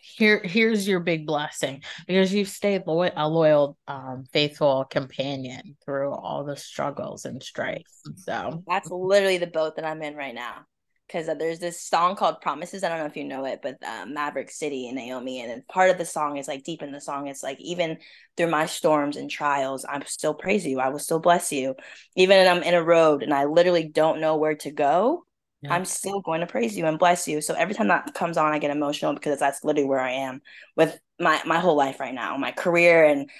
[0.02, 6.12] Here, here's your big blessing because you've stayed loyal, a loyal, um, faithful companion through
[6.12, 7.86] all the struggles and strife.
[8.16, 10.66] So that's literally the boat that I'm in right now
[11.08, 12.84] because uh, there's this song called Promises.
[12.84, 15.40] I don't know if you know it, but uh, Maverick City and Naomi.
[15.40, 17.98] And part of the song is like deep in the song, it's like, even
[18.36, 20.80] through my storms and trials, I'm still praise you.
[20.80, 21.74] I will still bless you.
[22.14, 25.24] Even if I'm in a road and I literally don't know where to go,
[25.62, 25.74] yeah.
[25.74, 27.40] I'm still going to praise you and bless you.
[27.40, 30.42] So every time that comes on, I get emotional because that's literally where I am
[30.76, 33.30] with my, my whole life right now, my career and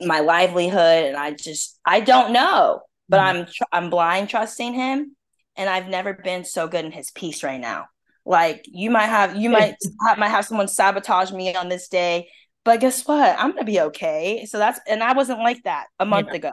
[0.00, 1.04] my livelihood.
[1.06, 3.40] And I just, I don't know, but mm-hmm.
[3.40, 5.16] I'm, tr- I'm blind trusting him
[5.56, 7.86] and I've never been so good in his peace right now.
[8.24, 12.28] Like you might have you might have, might have someone sabotage me on this day,
[12.64, 13.36] but guess what?
[13.38, 14.46] I'm gonna be okay.
[14.46, 16.36] So that's and I wasn't like that a month yeah.
[16.36, 16.50] ago.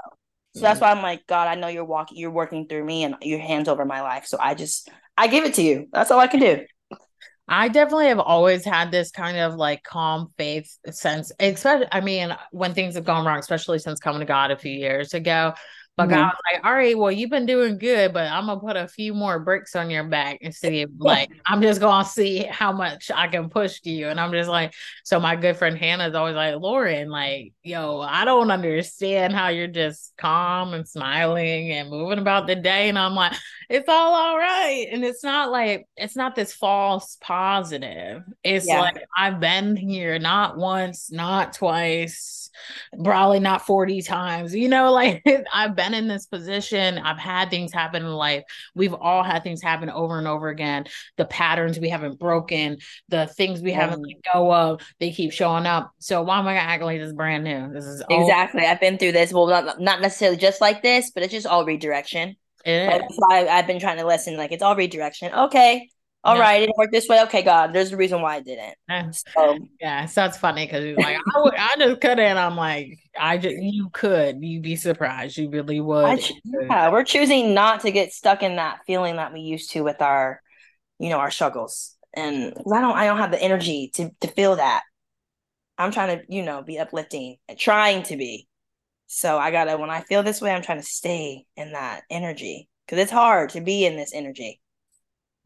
[0.55, 0.85] So that's mm-hmm.
[0.85, 3.67] why I'm like, God, I know you're walking, you're working through me, and your hands
[3.67, 4.25] over my life.
[4.25, 5.87] So I just I give it to you.
[5.91, 6.65] That's all I can do.
[7.49, 12.35] I definitely have always had this kind of like calm faith sense, especially I mean,
[12.51, 15.53] when things have gone wrong, especially since coming to God a few years ago.
[15.97, 16.13] But mm-hmm.
[16.13, 18.87] God was like, all right, well, you've been doing good, but I'm gonna put a
[18.87, 22.71] few more bricks on your back and see if like I'm just gonna see how
[22.71, 24.07] much I can push you.
[24.07, 28.25] And I'm just like, so my good friend Hannah's always like, Lauren, like, yo, I
[28.25, 32.89] don't understand how you're just calm and smiling and moving about the day.
[32.89, 33.33] And I'm like,
[33.67, 34.87] it's all all right.
[34.91, 38.21] And it's not like it's not this false positive.
[38.43, 38.81] It's yeah.
[38.81, 42.46] like I've been here not once, not twice,
[43.03, 46.97] probably not 40 times, you know, like I've been in this position.
[46.97, 48.43] I've had things happen in life.
[48.75, 50.85] We've all had things happen over and over again.
[51.17, 52.77] The patterns we haven't broken,
[53.09, 55.91] the things we haven't let go of, they keep showing up.
[55.99, 57.71] So why am I gonna act like this is brand new?
[57.73, 58.65] This is exactly.
[58.65, 59.33] I've been through this.
[59.33, 62.35] Well, not, not necessarily just like this, but it's just all redirection.
[62.65, 64.35] That's why I've been trying to listen.
[64.35, 65.33] Like it's all redirection.
[65.33, 65.89] Okay,
[66.27, 67.21] all right, it didn't work this way.
[67.23, 68.75] Okay, God, there's a reason why it didn't.
[69.35, 72.37] So yeah, so it's funny because he's like, I, would, I just couldn't.
[72.37, 74.43] I'm like, I just you could.
[74.43, 75.37] You'd be surprised.
[75.37, 76.05] You really would.
[76.05, 79.81] I, yeah, we're choosing not to get stuck in that feeling that we used to
[79.81, 80.41] with our,
[80.99, 81.95] you know, our struggles.
[82.13, 84.83] And I don't, I don't have the energy to to feel that.
[85.77, 88.47] I'm trying to, you know, be uplifting and trying to be.
[89.07, 92.67] So I gotta, when I feel this way, I'm trying to stay in that energy
[92.85, 94.59] because it's hard to be in this energy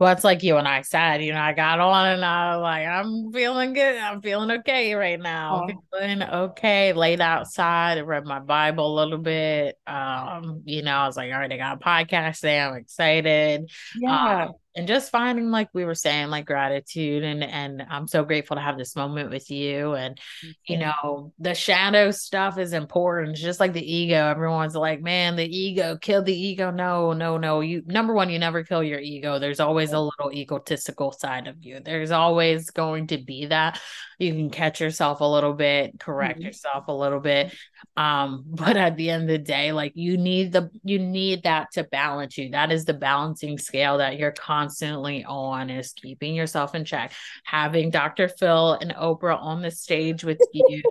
[0.01, 2.63] well, it's like you and I said, you know, I got on and I was
[2.63, 3.97] like, I'm feeling good.
[3.97, 5.67] I'm feeling okay right now.
[5.69, 5.99] Oh.
[5.99, 6.91] Feeling okay.
[6.93, 7.99] Laid outside.
[7.99, 9.77] I read my Bible a little bit.
[9.85, 12.59] Um, you know, I was like, all right, I got a podcast today.
[12.59, 13.69] I'm excited.
[13.95, 14.45] Yeah.
[14.45, 18.55] Um, and just finding like we were saying like gratitude and and i'm so grateful
[18.55, 20.17] to have this moment with you and
[20.65, 25.45] you know the shadow stuff is important just like the ego everyone's like man the
[25.45, 26.71] ego kill the ego.
[26.71, 30.31] No no no you number one you never kill your ego there's always a little
[30.31, 33.79] egotistical side of you there's always going to be that
[34.19, 36.47] you can catch yourself a little bit correct mm-hmm.
[36.47, 37.53] yourself a little bit
[37.97, 41.71] um but at the end of the day like you need the you need that
[41.71, 42.49] to balance you.
[42.49, 47.13] That is the balancing scale that you're constantly on is keeping yourself in check.
[47.45, 50.83] Having dr phil and oprah on the stage with you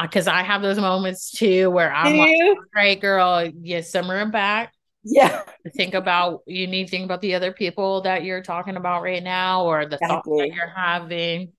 [0.00, 2.36] because uh, i have those moments too where i'm like
[2.72, 4.74] great girl you simmer back.
[5.02, 5.42] Yeah.
[5.74, 9.22] Think about you need to think about the other people that you're talking about right
[9.22, 10.08] now or the exactly.
[10.08, 11.52] thoughts that you're having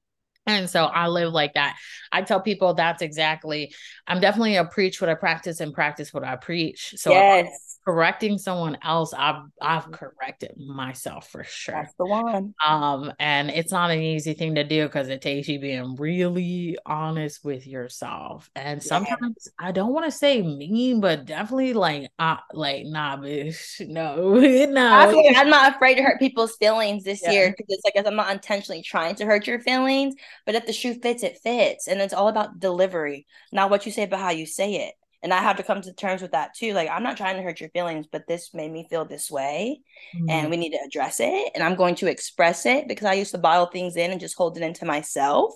[0.48, 1.78] and so I live like that.
[2.12, 3.74] I tell people that's exactly,
[4.08, 6.96] I'm definitely a preach what I practice and practice what I preach.
[6.98, 9.94] So yes correcting someone else, I've I've mm-hmm.
[9.94, 11.76] corrected myself for sure.
[11.76, 12.54] That's the one.
[12.66, 16.78] Um, and it's not an easy thing to do because it takes you being really
[16.86, 18.50] honest with yourself.
[18.56, 19.68] And sometimes yeah.
[19.68, 25.34] I don't want to say mean, but definitely like uh like nah, bitch, no, no.
[25.36, 27.32] I'm not afraid to hurt people's feelings this yeah.
[27.32, 30.16] year because it's like I'm not intentionally trying to hurt your feelings,
[30.46, 33.92] but if the shoe fits, it fits, and it's all about delivery, not what you
[33.92, 36.56] say, but how you say it and I have to come to terms with that
[36.56, 36.74] too.
[36.74, 39.82] Like, I'm not trying to hurt your feelings, but this made me feel this way,
[40.16, 40.30] mm-hmm.
[40.30, 41.52] and we need to address it.
[41.54, 44.38] And I'm going to express it because I used to bottle things in and just
[44.38, 45.54] hold it into myself.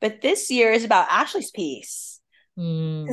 [0.00, 2.20] But this year is about Ashlee's peace.
[2.58, 3.08] Mm.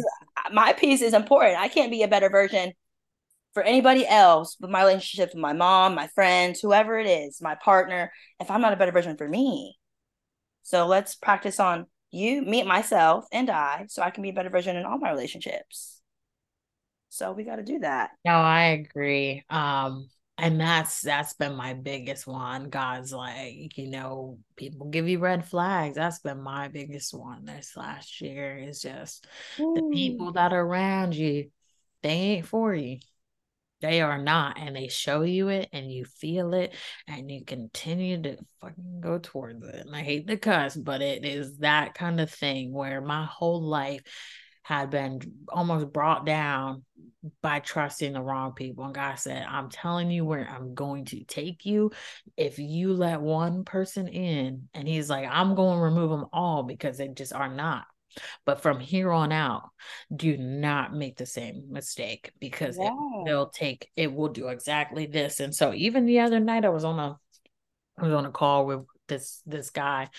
[0.52, 1.60] My peace is important.
[1.60, 2.74] I can't be a better version
[3.54, 7.56] for anybody else with my relationships with my mom, my friends, whoever it is, my
[7.56, 9.78] partner, if I'm not a better version for me.
[10.64, 14.50] So let's practice on you, me, myself, and I, so I can be a better
[14.50, 16.02] version in all my relationships.
[17.10, 18.12] So we got to do that.
[18.26, 19.44] No, I agree.
[19.50, 22.70] Um, and that's that's been my biggest one.
[22.70, 25.96] God's like, you know, people give you red flags.
[25.96, 28.58] That's been my biggest one this last year.
[28.58, 29.28] Is just
[29.60, 29.74] Ooh.
[29.76, 31.52] the people that are around you,
[32.02, 33.00] they ain't for you.
[33.82, 36.74] They are not, and they show you it, and you feel it,
[37.08, 39.86] and you continue to fucking go towards it.
[39.86, 43.62] And I hate the cuss, but it is that kind of thing where my whole
[43.62, 44.02] life
[44.64, 46.84] had been almost brought down
[47.42, 48.86] by trusting the wrong people.
[48.86, 51.92] And God said, I'm telling you where I'm going to take you.
[52.38, 56.64] If you let one person in, and He's like, I'm going to remove them all
[56.64, 57.86] because they just are not.
[58.46, 59.70] But from here on out,
[60.16, 62.88] do not make the same mistake because yeah.
[62.88, 65.40] it, they'll take it will do exactly this.
[65.40, 67.18] And so even the other night I was on a
[67.98, 70.10] I was on a call with this this guy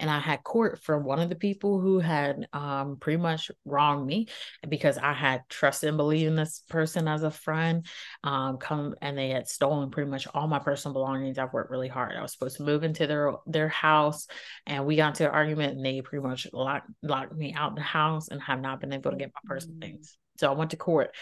[0.00, 4.06] and I had court for one of the people who had um, pretty much wronged
[4.06, 4.28] me
[4.68, 7.86] because I had trusted and believed in this person as a friend.
[8.24, 11.38] Um, come and they had stolen pretty much all my personal belongings.
[11.38, 12.16] I've worked really hard.
[12.16, 14.26] I was supposed to move into their their house,
[14.66, 17.82] and we got into an argument, and they pretty much locked locked me out the
[17.82, 19.82] house, and have not been able to get my personal mm.
[19.82, 20.16] things.
[20.38, 21.14] So I went to court,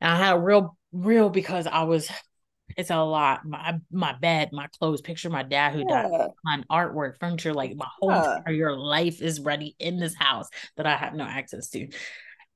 [0.00, 2.10] and I had a real real because I was
[2.76, 3.44] it's a lot.
[3.44, 6.02] My my bed, my clothes, picture my dad who yeah.
[6.02, 8.38] died on artwork, furniture, like my whole yeah.
[8.38, 11.88] entire life is ready in this house that I have no access to.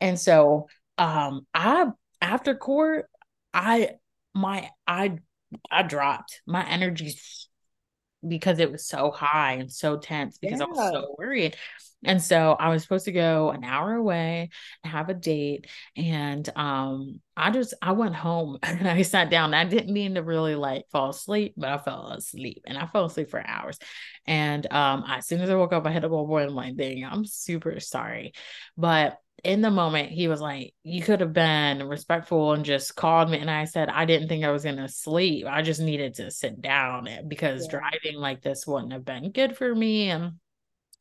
[0.01, 1.87] And so um I
[2.21, 3.07] after court,
[3.53, 3.91] I
[4.35, 5.19] my I
[5.71, 6.41] I dropped.
[6.47, 7.15] My energy
[8.27, 10.67] because it was so high and so tense because yeah.
[10.67, 11.57] I was so worried.
[12.05, 14.51] And so I was supposed to go an hour away
[14.83, 15.69] and have a date.
[15.97, 19.55] And um, I just I went home and I sat down.
[19.55, 23.05] I didn't mean to really like fall asleep, but I fell asleep and I fell
[23.05, 23.79] asleep for hours.
[24.27, 26.57] And um, as soon as I woke up, I hit up my boy and I'm
[26.57, 28.33] like, dang, I'm super sorry.
[28.77, 33.31] But in the moment he was like you could have been respectful and just called
[33.31, 33.39] me.
[33.39, 35.47] And i said i didn't think i was going to sleep.
[35.49, 37.79] I just needed to sit down because yeah.
[37.79, 40.11] driving like this wouldn't have been good for me.
[40.11, 40.35] And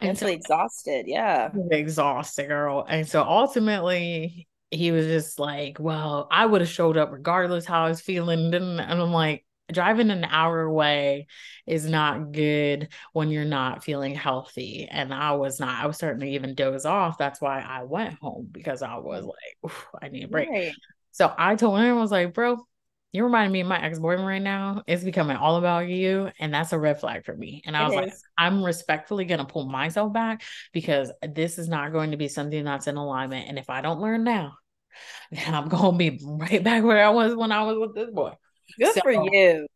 [0.01, 1.49] mentally so, exhausted yeah.
[1.71, 2.85] Exhausted girl.
[2.87, 7.85] And so ultimately he was just like well i would have showed up regardless how
[7.85, 8.53] i was feeling.
[8.53, 11.27] And i'm like driving an hour away
[11.65, 14.87] is not good when you're not feeling healthy.
[14.89, 17.17] And I was not, I was starting to even doze off.
[17.17, 20.49] That's why I went home because I was like, I need a break.
[20.49, 20.73] Right.
[21.11, 22.65] So I told him, I was like, bro,
[23.11, 24.83] you remind me of my ex-boyfriend right now.
[24.87, 26.31] It's becoming all about you.
[26.39, 27.61] And that's a red flag for me.
[27.65, 27.97] And I it was is.
[27.97, 32.63] like, I'm respectfully gonna pull myself back because this is not going to be something
[32.63, 33.49] that's in alignment.
[33.49, 34.53] And if I don't learn now,
[35.31, 38.31] then I'm gonna be right back where I was when I was with this boy.
[38.77, 39.67] Good so, for you.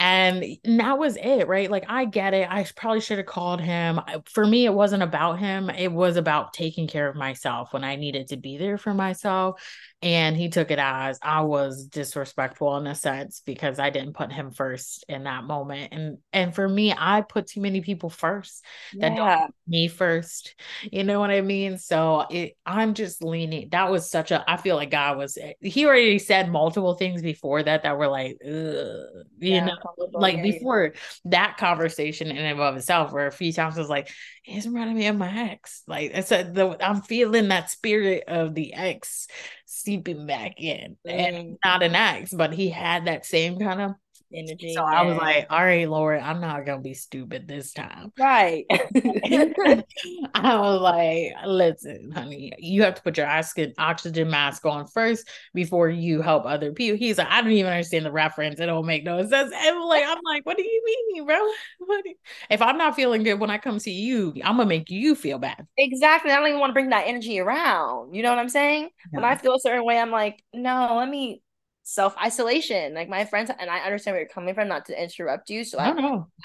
[0.00, 1.70] And that was it, right?
[1.70, 2.50] Like, I get it.
[2.50, 4.00] I probably should have called him.
[4.24, 5.68] For me, it wasn't about him.
[5.68, 9.60] It was about taking care of myself when I needed to be there for myself
[10.02, 14.32] and he took it as I was disrespectful in a sense because I didn't put
[14.32, 15.92] him first in that moment.
[15.92, 19.36] And and for me, I put too many people first that yeah.
[19.36, 20.54] don't me first.
[20.90, 21.76] You know what I mean?
[21.76, 23.68] So it, I'm just leaning.
[23.72, 24.42] That was such a.
[24.50, 25.36] I feel like God was.
[25.36, 29.76] Eh, he already said multiple things before that that were like, you yeah, know,
[30.12, 30.94] like before
[31.26, 34.10] that conversation in and of itself, where a few times was like,
[34.42, 35.82] he's reminding me of my ex.
[35.86, 39.26] Like I said, the, I'm feeling that spirit of the ex
[39.66, 41.12] seeping back in mm.
[41.12, 43.92] and not an ex, but he had that same kind of
[44.34, 44.74] energy.
[44.74, 45.00] So yeah.
[45.00, 48.12] I was like, all right, Lord, I'm not gonna be stupid this time.
[48.18, 48.66] Right.
[48.70, 55.88] I was like, listen, honey, you have to put your oxygen mask on first before
[55.88, 56.98] you help other people.
[56.98, 58.60] He's like, I don't even understand the reference.
[58.60, 59.52] It don't make no sense.
[59.54, 60.82] And like, I'm like, what do you
[61.14, 61.38] mean, bro?
[61.80, 62.14] You...
[62.48, 65.38] If I'm not feeling good when I come see you, I'm gonna make you feel
[65.38, 65.66] bad.
[65.76, 66.30] Exactly.
[66.30, 68.14] I don't even want to bring that energy around.
[68.14, 68.84] You know what I'm saying?
[69.12, 69.20] Yeah.
[69.20, 71.42] When I feel a certain way, I'm like, no, let me
[71.82, 72.94] self isolation.
[72.94, 75.64] Like my friends, and I understand where you're coming from, not to interrupt you.
[75.64, 75.90] So I,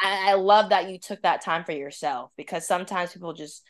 [0.02, 3.64] I, I, love that you took that time for yourself because sometimes people just,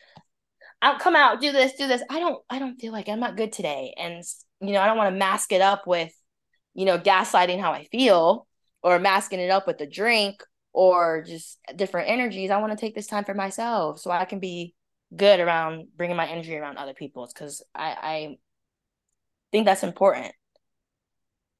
[0.80, 2.02] I'll come out, do this, do this.
[2.10, 4.22] I don't, I don't feel like I'm not good today, and
[4.60, 6.12] you know, I don't want to mask it up with,
[6.74, 8.46] you know, gaslighting how I feel
[8.82, 10.42] or masking it up with a drink
[10.72, 12.50] or just different energies.
[12.50, 14.74] I want to take this time for myself so I can be
[15.14, 18.36] good around bringing my energy around other people's because I, I
[19.52, 20.34] think that's important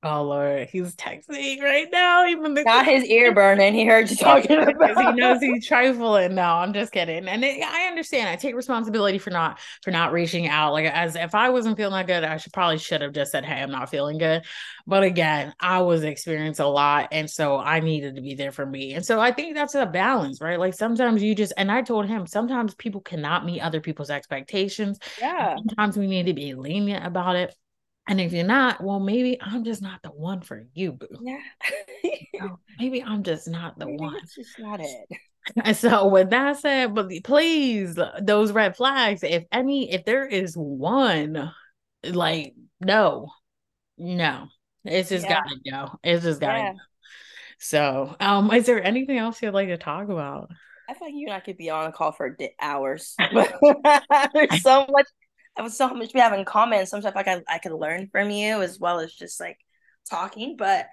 [0.08, 2.26] Oh Lord, he's texting right now.
[2.26, 3.74] Even the not his ear burning.
[3.74, 5.04] He heard you talking about.
[5.04, 6.36] he knows he's trifling.
[6.36, 7.26] No, I'm just kidding.
[7.26, 8.28] And it, I understand.
[8.28, 10.72] I take responsibility for not for not reaching out.
[10.72, 13.44] Like as if I wasn't feeling that good, I should probably should have just said,
[13.44, 14.44] "Hey, I'm not feeling good."
[14.86, 18.64] But again, I was experiencing a lot, and so I needed to be there for
[18.64, 18.94] me.
[18.94, 20.60] And so I think that's a balance, right?
[20.60, 25.00] Like sometimes you just and I told him sometimes people cannot meet other people's expectations.
[25.20, 25.56] Yeah.
[25.56, 27.52] Sometimes we need to be lenient about it
[28.06, 31.08] and if you're not, well, maybe I'm just not the one for you, boo.
[31.20, 32.48] Yeah.
[32.78, 34.16] maybe I'm just not the maybe one.
[34.22, 35.08] It's just not it.
[35.64, 40.54] And so with that said, but please, those red flags, if any, if there is
[40.56, 41.52] one,
[42.04, 43.30] like, no,
[43.98, 44.48] no.
[44.84, 45.40] It's just yeah.
[45.42, 45.98] gotta go.
[46.04, 46.72] It's just gotta yeah.
[46.72, 46.78] go.
[47.58, 50.50] So, um, is there anything else you'd like to talk about?
[50.88, 53.16] I feel like you and I could be on a call for hours.
[54.34, 55.06] There's so much
[55.56, 56.86] I was so much we have in common.
[56.86, 59.58] Sometimes like I, I could learn from you as well as just like
[60.08, 60.56] talking.
[60.56, 60.88] But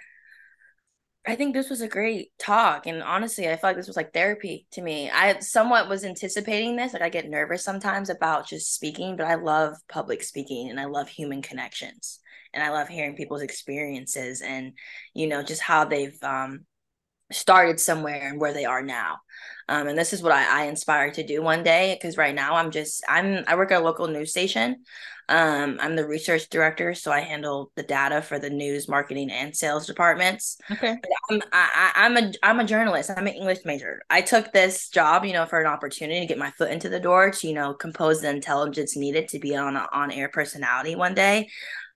[1.25, 2.85] I think this was a great talk.
[2.85, 5.09] And honestly, I feel like this was like therapy to me.
[5.09, 6.93] I somewhat was anticipating this.
[6.93, 10.85] Like I get nervous sometimes about just speaking, but I love public speaking and I
[10.85, 12.19] love human connections.
[12.53, 14.73] And I love hearing people's experiences and,
[15.13, 16.65] you know, just how they've um
[17.31, 19.17] started somewhere and where they are now.
[19.69, 22.55] Um, and this is what I, I inspire to do one day because right now
[22.55, 24.83] I'm just I'm I work at a local news station.
[25.29, 29.55] Um, I'm the research director, so I handle the data for the news, marketing, and
[29.55, 30.57] sales departments.
[30.69, 30.97] Okay.
[31.01, 33.09] But I'm I, I'm a I'm a journalist.
[33.09, 34.01] I'm an English major.
[34.09, 36.99] I took this job, you know, for an opportunity to get my foot into the
[36.99, 40.95] door to you know compose the intelligence needed to be on an on air personality
[40.95, 41.49] one day.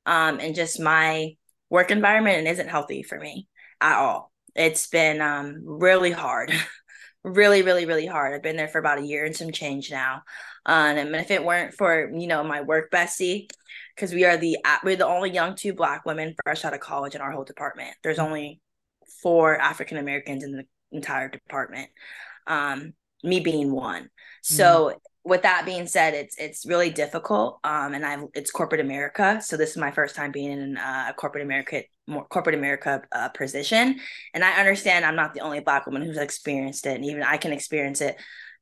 [0.06, 1.36] Um, and just my
[1.70, 3.50] work environment isn't healthy for me
[3.82, 4.32] at all.
[4.58, 6.52] It's been um really hard.
[7.24, 8.34] really, really, really hard.
[8.34, 10.24] I've been there for about a year and some change now.
[10.66, 13.50] Um, and if it weren't for you know my work bestie,
[13.96, 17.16] because we are the we're the only young two black women fresh out of college
[17.16, 17.96] in our whole department.
[18.04, 18.60] There's only
[19.22, 21.90] four African Americans in the entire department.
[22.46, 22.94] Um,
[23.24, 24.10] me being one.
[24.42, 24.98] So mm-hmm
[25.28, 27.60] with that being said, it's it's really difficult.
[27.64, 31.08] Um, and I've it's corporate America, so this is my first time being in uh,
[31.10, 34.00] a corporate America more corporate America uh, position,
[34.34, 37.36] and I understand I'm not the only Black woman who's experienced it, and even I
[37.36, 38.16] can experience it,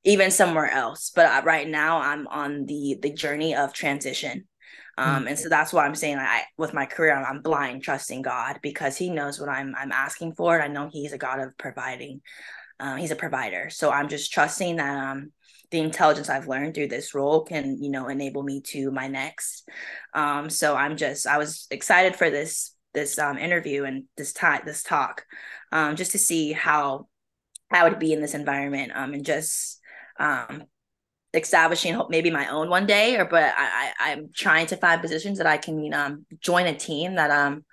[0.04, 1.12] even somewhere else.
[1.14, 4.48] But uh, right now, I'm on the the journey of transition,
[4.98, 5.28] um, mm-hmm.
[5.28, 8.58] and so that's why I'm saying I with my career I'm, I'm blind trusting God
[8.64, 11.56] because He knows what I'm I'm asking for, and I know He's a God of
[11.60, 12.22] providing.
[12.78, 15.32] Um, he's a provider, so I'm just trusting that um
[15.76, 19.68] the intelligence I've learned through this role can, you know, enable me to my next.
[20.14, 24.62] Um, so I'm just I was excited for this this um, interview and this time
[24.66, 25.26] this talk,
[25.74, 27.08] um, just to see how
[27.70, 29.82] I would be in this environment um, and just
[30.18, 30.64] um,
[31.34, 35.40] establishing maybe my own one day or but I, I am trying to find positions
[35.40, 37.66] that I can you know join a team that um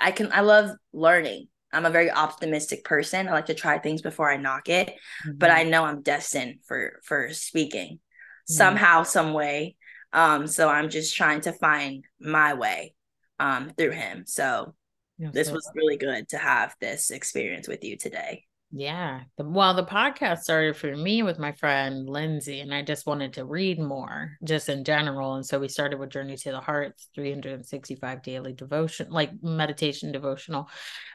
[0.00, 3.28] I can I love learning I'm a very optimistic person.
[3.28, 5.38] I like to try things before I knock it, mm-hmm.
[5.38, 8.52] but I know I'm destined for for speaking mm-hmm.
[8.52, 9.76] somehow, some way.
[10.12, 12.94] Um, so I'm just trying to find my way
[13.38, 14.24] um through him.
[14.26, 14.74] So
[15.18, 18.44] yes, this was really good to have this experience with you today.
[18.72, 19.22] Yeah.
[19.36, 23.32] The, well, the podcast started for me with my friend Lindsay, and I just wanted
[23.34, 25.34] to read more just in general.
[25.34, 30.68] And so we started with Journey to the Heart, 365 daily devotion, like meditation devotional.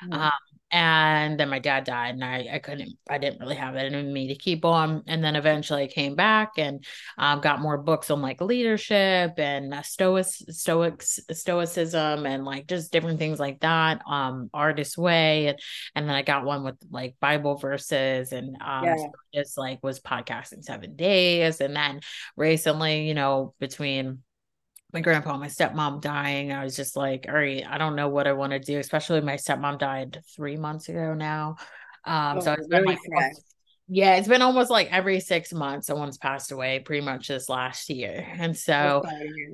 [0.03, 0.13] Mm-hmm.
[0.13, 0.31] Um,
[0.75, 4.11] and then my dad died and I, I couldn't i didn't really have it in
[4.11, 5.03] me to keep on.
[5.07, 6.83] And then eventually i came back and
[7.17, 12.91] um, got more books on like leadership and uh, stoic stoics stoicism and like just
[12.91, 15.47] different things like that um artist way.
[15.47, 15.59] And,
[15.95, 18.97] and then i got one with like bible verses and um yeah.
[18.97, 21.61] so just like was podcasting seven days.
[21.61, 22.01] And then
[22.35, 24.23] recently you know between
[24.93, 28.27] my grandpa, my stepmom dying, I was just like, all right, I don't know what
[28.27, 31.57] I want to do, especially my stepmom died three months ago now.
[32.05, 33.33] Um, oh, so it's been really like,
[33.87, 37.87] yeah, it's been almost like every six months someone's passed away pretty much this last
[37.87, 38.27] year.
[38.39, 39.03] And so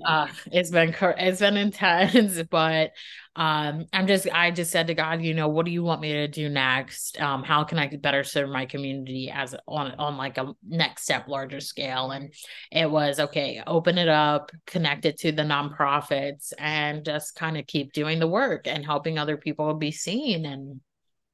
[0.05, 2.91] uh, it's been it's been intense, but
[3.35, 6.13] um I'm just I just said to God, you know, what do you want me
[6.13, 7.19] to do next?
[7.21, 11.27] Um, how can I better serve my community as on on like a next step
[11.27, 12.11] larger scale?
[12.11, 12.33] And
[12.71, 17.67] it was okay, open it up, connect it to the nonprofits and just kind of
[17.67, 20.79] keep doing the work and helping other people be seen and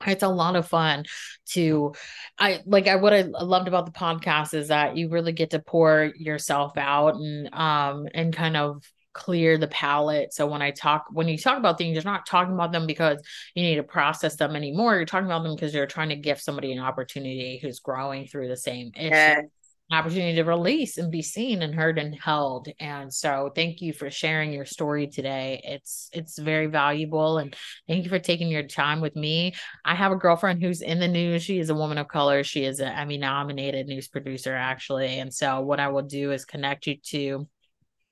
[0.06, 1.06] it's a lot of fun
[1.46, 1.94] to
[2.38, 5.60] i like i what i loved about the podcast is that you really get to
[5.60, 8.84] pour yourself out and um and kind of
[9.14, 12.54] clear the palette so when i talk when you talk about things you're not talking
[12.54, 13.20] about them because
[13.56, 14.96] you need to process them anymore.
[14.96, 18.48] You're talking about them because you're trying to give somebody an opportunity who's growing through
[18.48, 19.50] the same issue
[19.90, 22.68] opportunity to release and be seen and heard and held.
[22.80, 25.62] And so thank you for sharing your story today.
[25.64, 27.56] It's it's very valuable and
[27.88, 29.54] thank you for taking your time with me.
[29.86, 31.44] I have a girlfriend who's in the news.
[31.44, 32.44] She is a woman of color.
[32.44, 35.20] She is an Emmy nominated news producer actually.
[35.20, 37.48] And so what I will do is connect you to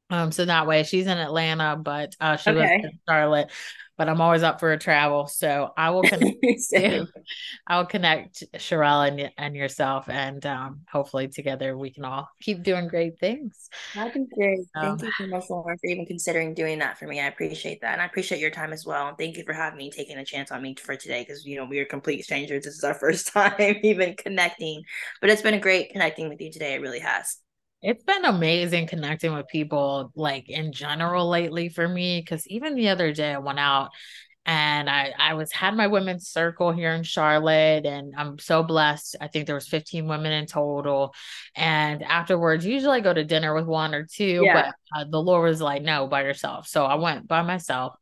[0.10, 2.60] um, so that way she's in Atlanta, but uh, she okay.
[2.60, 3.52] lives in Charlotte.
[3.98, 6.38] But I'm always up for a travel, so I will connect.
[7.68, 12.64] I will connect Sherelle and and yourself, and um, hopefully together we can all keep
[12.64, 13.70] doing great things.
[13.94, 14.66] That'd be great.
[14.76, 17.22] Thank you so much, Lauren, for even considering doing that for me.
[17.22, 19.08] I appreciate that, and I appreciate your time as well.
[19.08, 21.56] And thank you for having me, taking a chance on me for today, because you
[21.56, 22.66] know we are complete strangers.
[22.66, 24.84] This is our first time even connecting,
[25.22, 26.74] but it's been a great connecting with you today.
[26.74, 27.38] It really has.
[27.86, 32.24] It's been amazing connecting with people like in general lately for me.
[32.24, 33.92] Cause even the other day I went out
[34.46, 39.18] and I, I was had my women's circle here in Charlotte and I'm so blessed.
[39.22, 41.14] I think there was 15 women in total.
[41.56, 44.72] And afterwards, usually I go to dinner with one or two, yeah.
[44.94, 46.68] but uh, the Lord was like, no, by yourself.
[46.68, 47.96] So I went by myself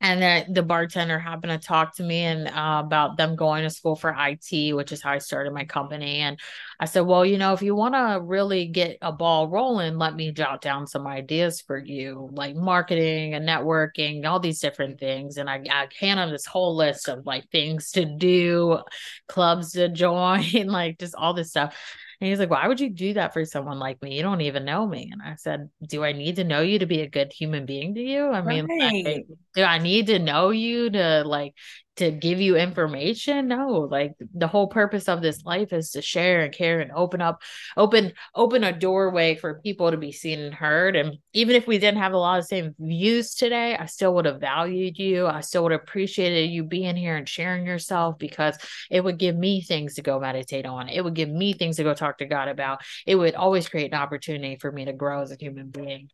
[0.00, 3.70] and then the bartender happened to talk to me and uh, about them going to
[3.70, 6.18] school for IT, which is how I started my company.
[6.18, 6.40] And
[6.80, 10.16] I said, well, you know, if you want to really get a ball rolling, let
[10.16, 15.36] me jot down some ideas for you, like marketing and networking, all these different things.
[15.36, 18.80] And I, I hand him this whole list of like things to do,
[19.28, 21.76] clubs to join, like just all this stuff.
[22.22, 24.14] And he's like, Why would you do that for someone like me?
[24.14, 25.10] You don't even know me.
[25.10, 27.96] And I said, Do I need to know you to be a good human being
[27.96, 28.28] to you?
[28.28, 29.04] I mean, right.
[29.04, 31.56] like, do I need to know you to like
[31.96, 33.48] to give you information?
[33.48, 37.20] No like the whole purpose of this life is to share and care and open
[37.20, 37.42] up
[37.76, 40.96] open open a doorway for people to be seen and heard.
[40.96, 44.26] And even if we didn't have a lot of same views today i still would
[44.26, 45.26] have valued you.
[45.26, 48.56] I still would have appreciated you being here and sharing yourself because
[48.90, 50.88] it would give me things to go meditate on.
[50.88, 52.82] It would give me things to go talk to god about.
[53.06, 56.08] It would always create an opportunity for me to grow as a human being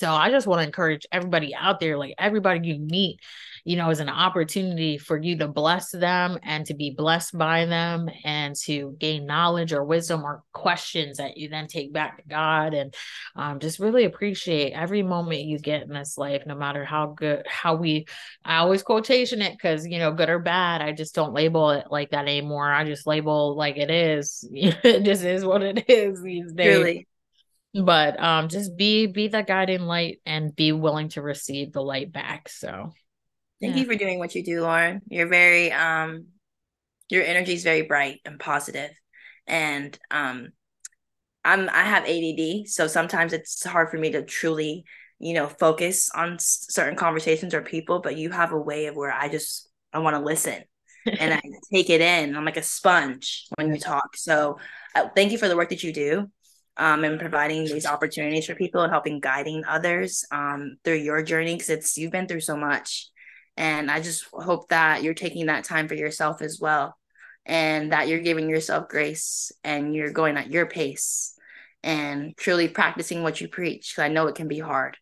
[0.00, 3.20] so I just want to encourage everybody out there, like everybody you meet,
[3.66, 7.66] you know, is an opportunity for you to bless them and to be blessed by
[7.66, 12.22] them and to gain knowledge or wisdom or questions that you then take back to
[12.26, 12.72] God.
[12.72, 12.94] And
[13.36, 17.46] um, just really appreciate every moment you get in this life, no matter how good,
[17.46, 18.06] how we,
[18.42, 21.88] I always quotation it because, you know, good or bad, I just don't label it
[21.90, 22.72] like that anymore.
[22.72, 24.48] I just label like it is.
[24.50, 26.78] it just is what it is these days.
[26.78, 27.06] Really?
[27.74, 32.12] But um just be be that guiding light and be willing to receive the light
[32.12, 32.92] back so.
[33.60, 33.82] Thank yeah.
[33.82, 35.02] you for doing what you do lauren.
[35.08, 36.26] You're very um
[37.10, 38.90] your energy is very bright and positive.
[39.46, 40.50] And um
[41.44, 44.84] i'm i have add so sometimes it's hard for me to truly
[45.18, 48.96] you know focus on s- certain conversations or people but you have a way of
[48.96, 50.62] where i just i want to listen
[51.06, 51.40] and i
[51.72, 52.36] take it in.
[52.36, 54.16] I'm like a sponge when you talk.
[54.16, 54.58] So
[54.94, 56.30] uh, thank you for the work that you do
[56.76, 61.54] um, and providing these opportunities for people and helping guiding others um, through your journey
[61.54, 63.08] because it's you've been through so much.
[63.56, 66.96] And i just hope that you're taking that time for yourself as well
[67.44, 71.34] and that you're giving yourself grace and you're going at your pace
[71.82, 74.96] and truly practicing what you preach because i know it can be hard.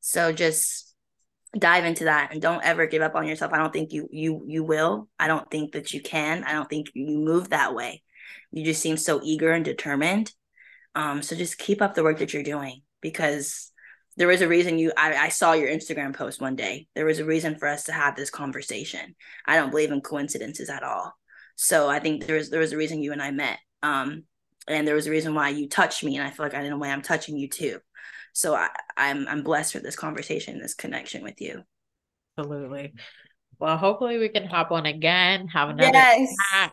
[0.00, 0.94] So just
[1.58, 3.52] dive into that and don't ever give up on yourself.
[3.52, 5.08] I don't think you you you will.
[5.18, 6.44] I don't think that you can.
[6.44, 8.02] I don't think you move that way.
[8.50, 10.32] You just seem so eager and determined
[10.94, 13.70] um, so just keep up the work that you're doing because
[14.16, 16.86] there was a reason you I, I saw your Instagram post one day.
[16.94, 19.14] There was a reason for us to have this conversation.
[19.46, 21.14] I don't believe in coincidences at all.
[21.56, 23.58] So I think there was there was a reason you and I met.
[23.82, 24.24] Um,
[24.66, 26.72] and there was a reason why you touched me, and I feel like I in
[26.72, 27.80] a way I'm touching you too.
[28.32, 31.62] So I, I'm I'm blessed for this conversation, this connection with you.
[32.38, 32.94] Absolutely.
[33.58, 35.92] Well, hopefully we can hop on again, have another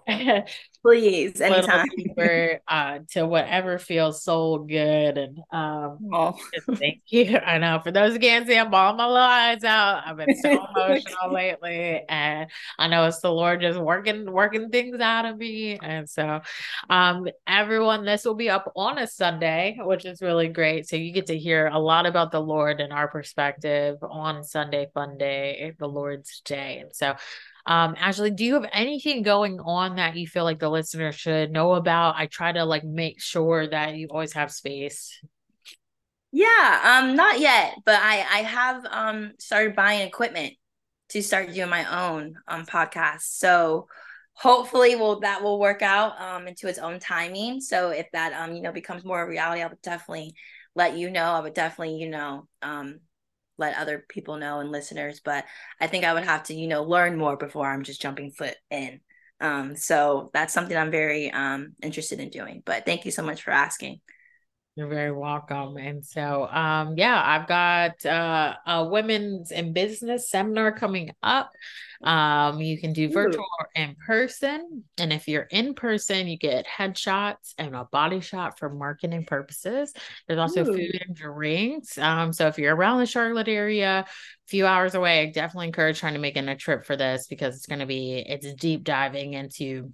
[0.07, 0.43] yes.
[0.83, 1.85] Please, anytime.
[1.95, 5.15] Deeper, uh, to whatever feels so good.
[5.15, 6.35] And um, oh.
[6.73, 7.37] thank you.
[7.37, 10.01] I know for those who can't see, I'm bawling my little eyes out.
[10.07, 14.99] I've been so emotional lately, and I know it's the Lord just working working things
[14.99, 15.77] out of me.
[15.79, 16.41] And so,
[16.89, 20.89] um, everyone, this will be up on a Sunday, which is really great.
[20.89, 24.87] So you get to hear a lot about the Lord and our perspective on Sunday
[24.95, 26.79] Fun Day, the Lord's Day.
[26.79, 27.15] And so
[27.65, 31.51] um, Ashlee, do you have anything going on that you feel like the listener should
[31.51, 32.15] know about?
[32.17, 35.19] I try to like make sure that you always have space.
[36.31, 40.53] Yeah, um, not yet, but I I have um started buying equipment
[41.09, 43.21] to start doing my own um podcast.
[43.23, 43.87] So
[44.33, 47.59] hopefully will that will work out um into its own timing.
[47.59, 50.33] So if that um you know becomes more a reality, I would definitely
[50.73, 51.25] let you know.
[51.33, 53.01] I would definitely, you know, um
[53.61, 55.45] let other people know and listeners but
[55.79, 58.55] i think i would have to you know learn more before i'm just jumping foot
[58.69, 58.99] in
[59.41, 62.61] Um, so that's something I'm very um, interested in doing.
[62.63, 63.99] But thank you so much for asking.
[64.75, 65.75] You're very welcome.
[65.75, 71.51] And so, um, yeah, I've got uh, a women's in business seminar coming up.
[72.01, 73.59] Um, you can do virtual Ooh.
[73.59, 74.85] or in person.
[74.97, 79.93] And if you're in person, you get headshots and a body shot for marketing purposes.
[80.27, 80.73] There's also Ooh.
[80.73, 81.97] food and drinks.
[81.97, 85.99] Um, so if you're around the Charlotte area, a few hours away, I definitely encourage
[85.99, 88.85] trying to make in a trip for this because it's going to be, it's deep
[88.85, 89.91] diving into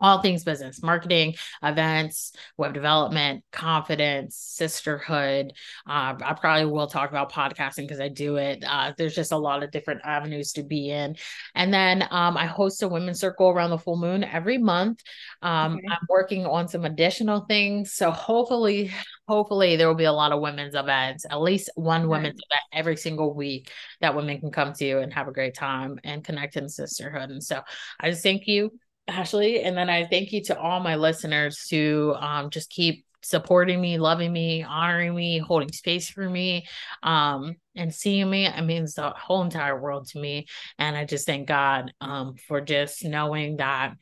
[0.00, 5.52] all things business marketing events web development confidence sisterhood.
[5.86, 8.64] Uh, i probably will talk about podcasting because i do it.
[8.66, 11.16] Uh, there's just a lot of different avenues to be in.
[11.54, 15.02] And then um, i host a women's circle around the full moon every month.
[15.42, 15.86] Um, okay.
[15.90, 17.92] i'm working on some additional things.
[17.92, 18.92] So hopefully
[19.28, 22.96] hopefully there will be a lot of women's events at least one women's event every
[22.96, 23.70] single week
[24.00, 27.30] that women can come to and have a great time and connect in sisterhood.
[27.30, 27.60] And so
[28.00, 28.70] i just thank you
[29.10, 29.64] Ashlee.
[29.64, 33.98] And then I thank you to all my listeners to um, just keep supporting me,
[33.98, 36.66] loving me, honoring me, holding space for me,
[37.02, 38.46] um, and seeing me.
[38.46, 40.46] It means the whole entire world to me.
[40.78, 43.94] And I just thank God um, for just knowing that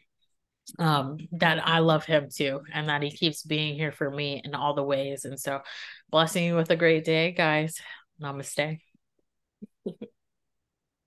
[0.79, 4.55] um that I love him too and that he keeps being here for me in
[4.55, 5.63] all the ways and so
[6.11, 7.81] blessing you with a great day guys
[8.21, 8.79] namaste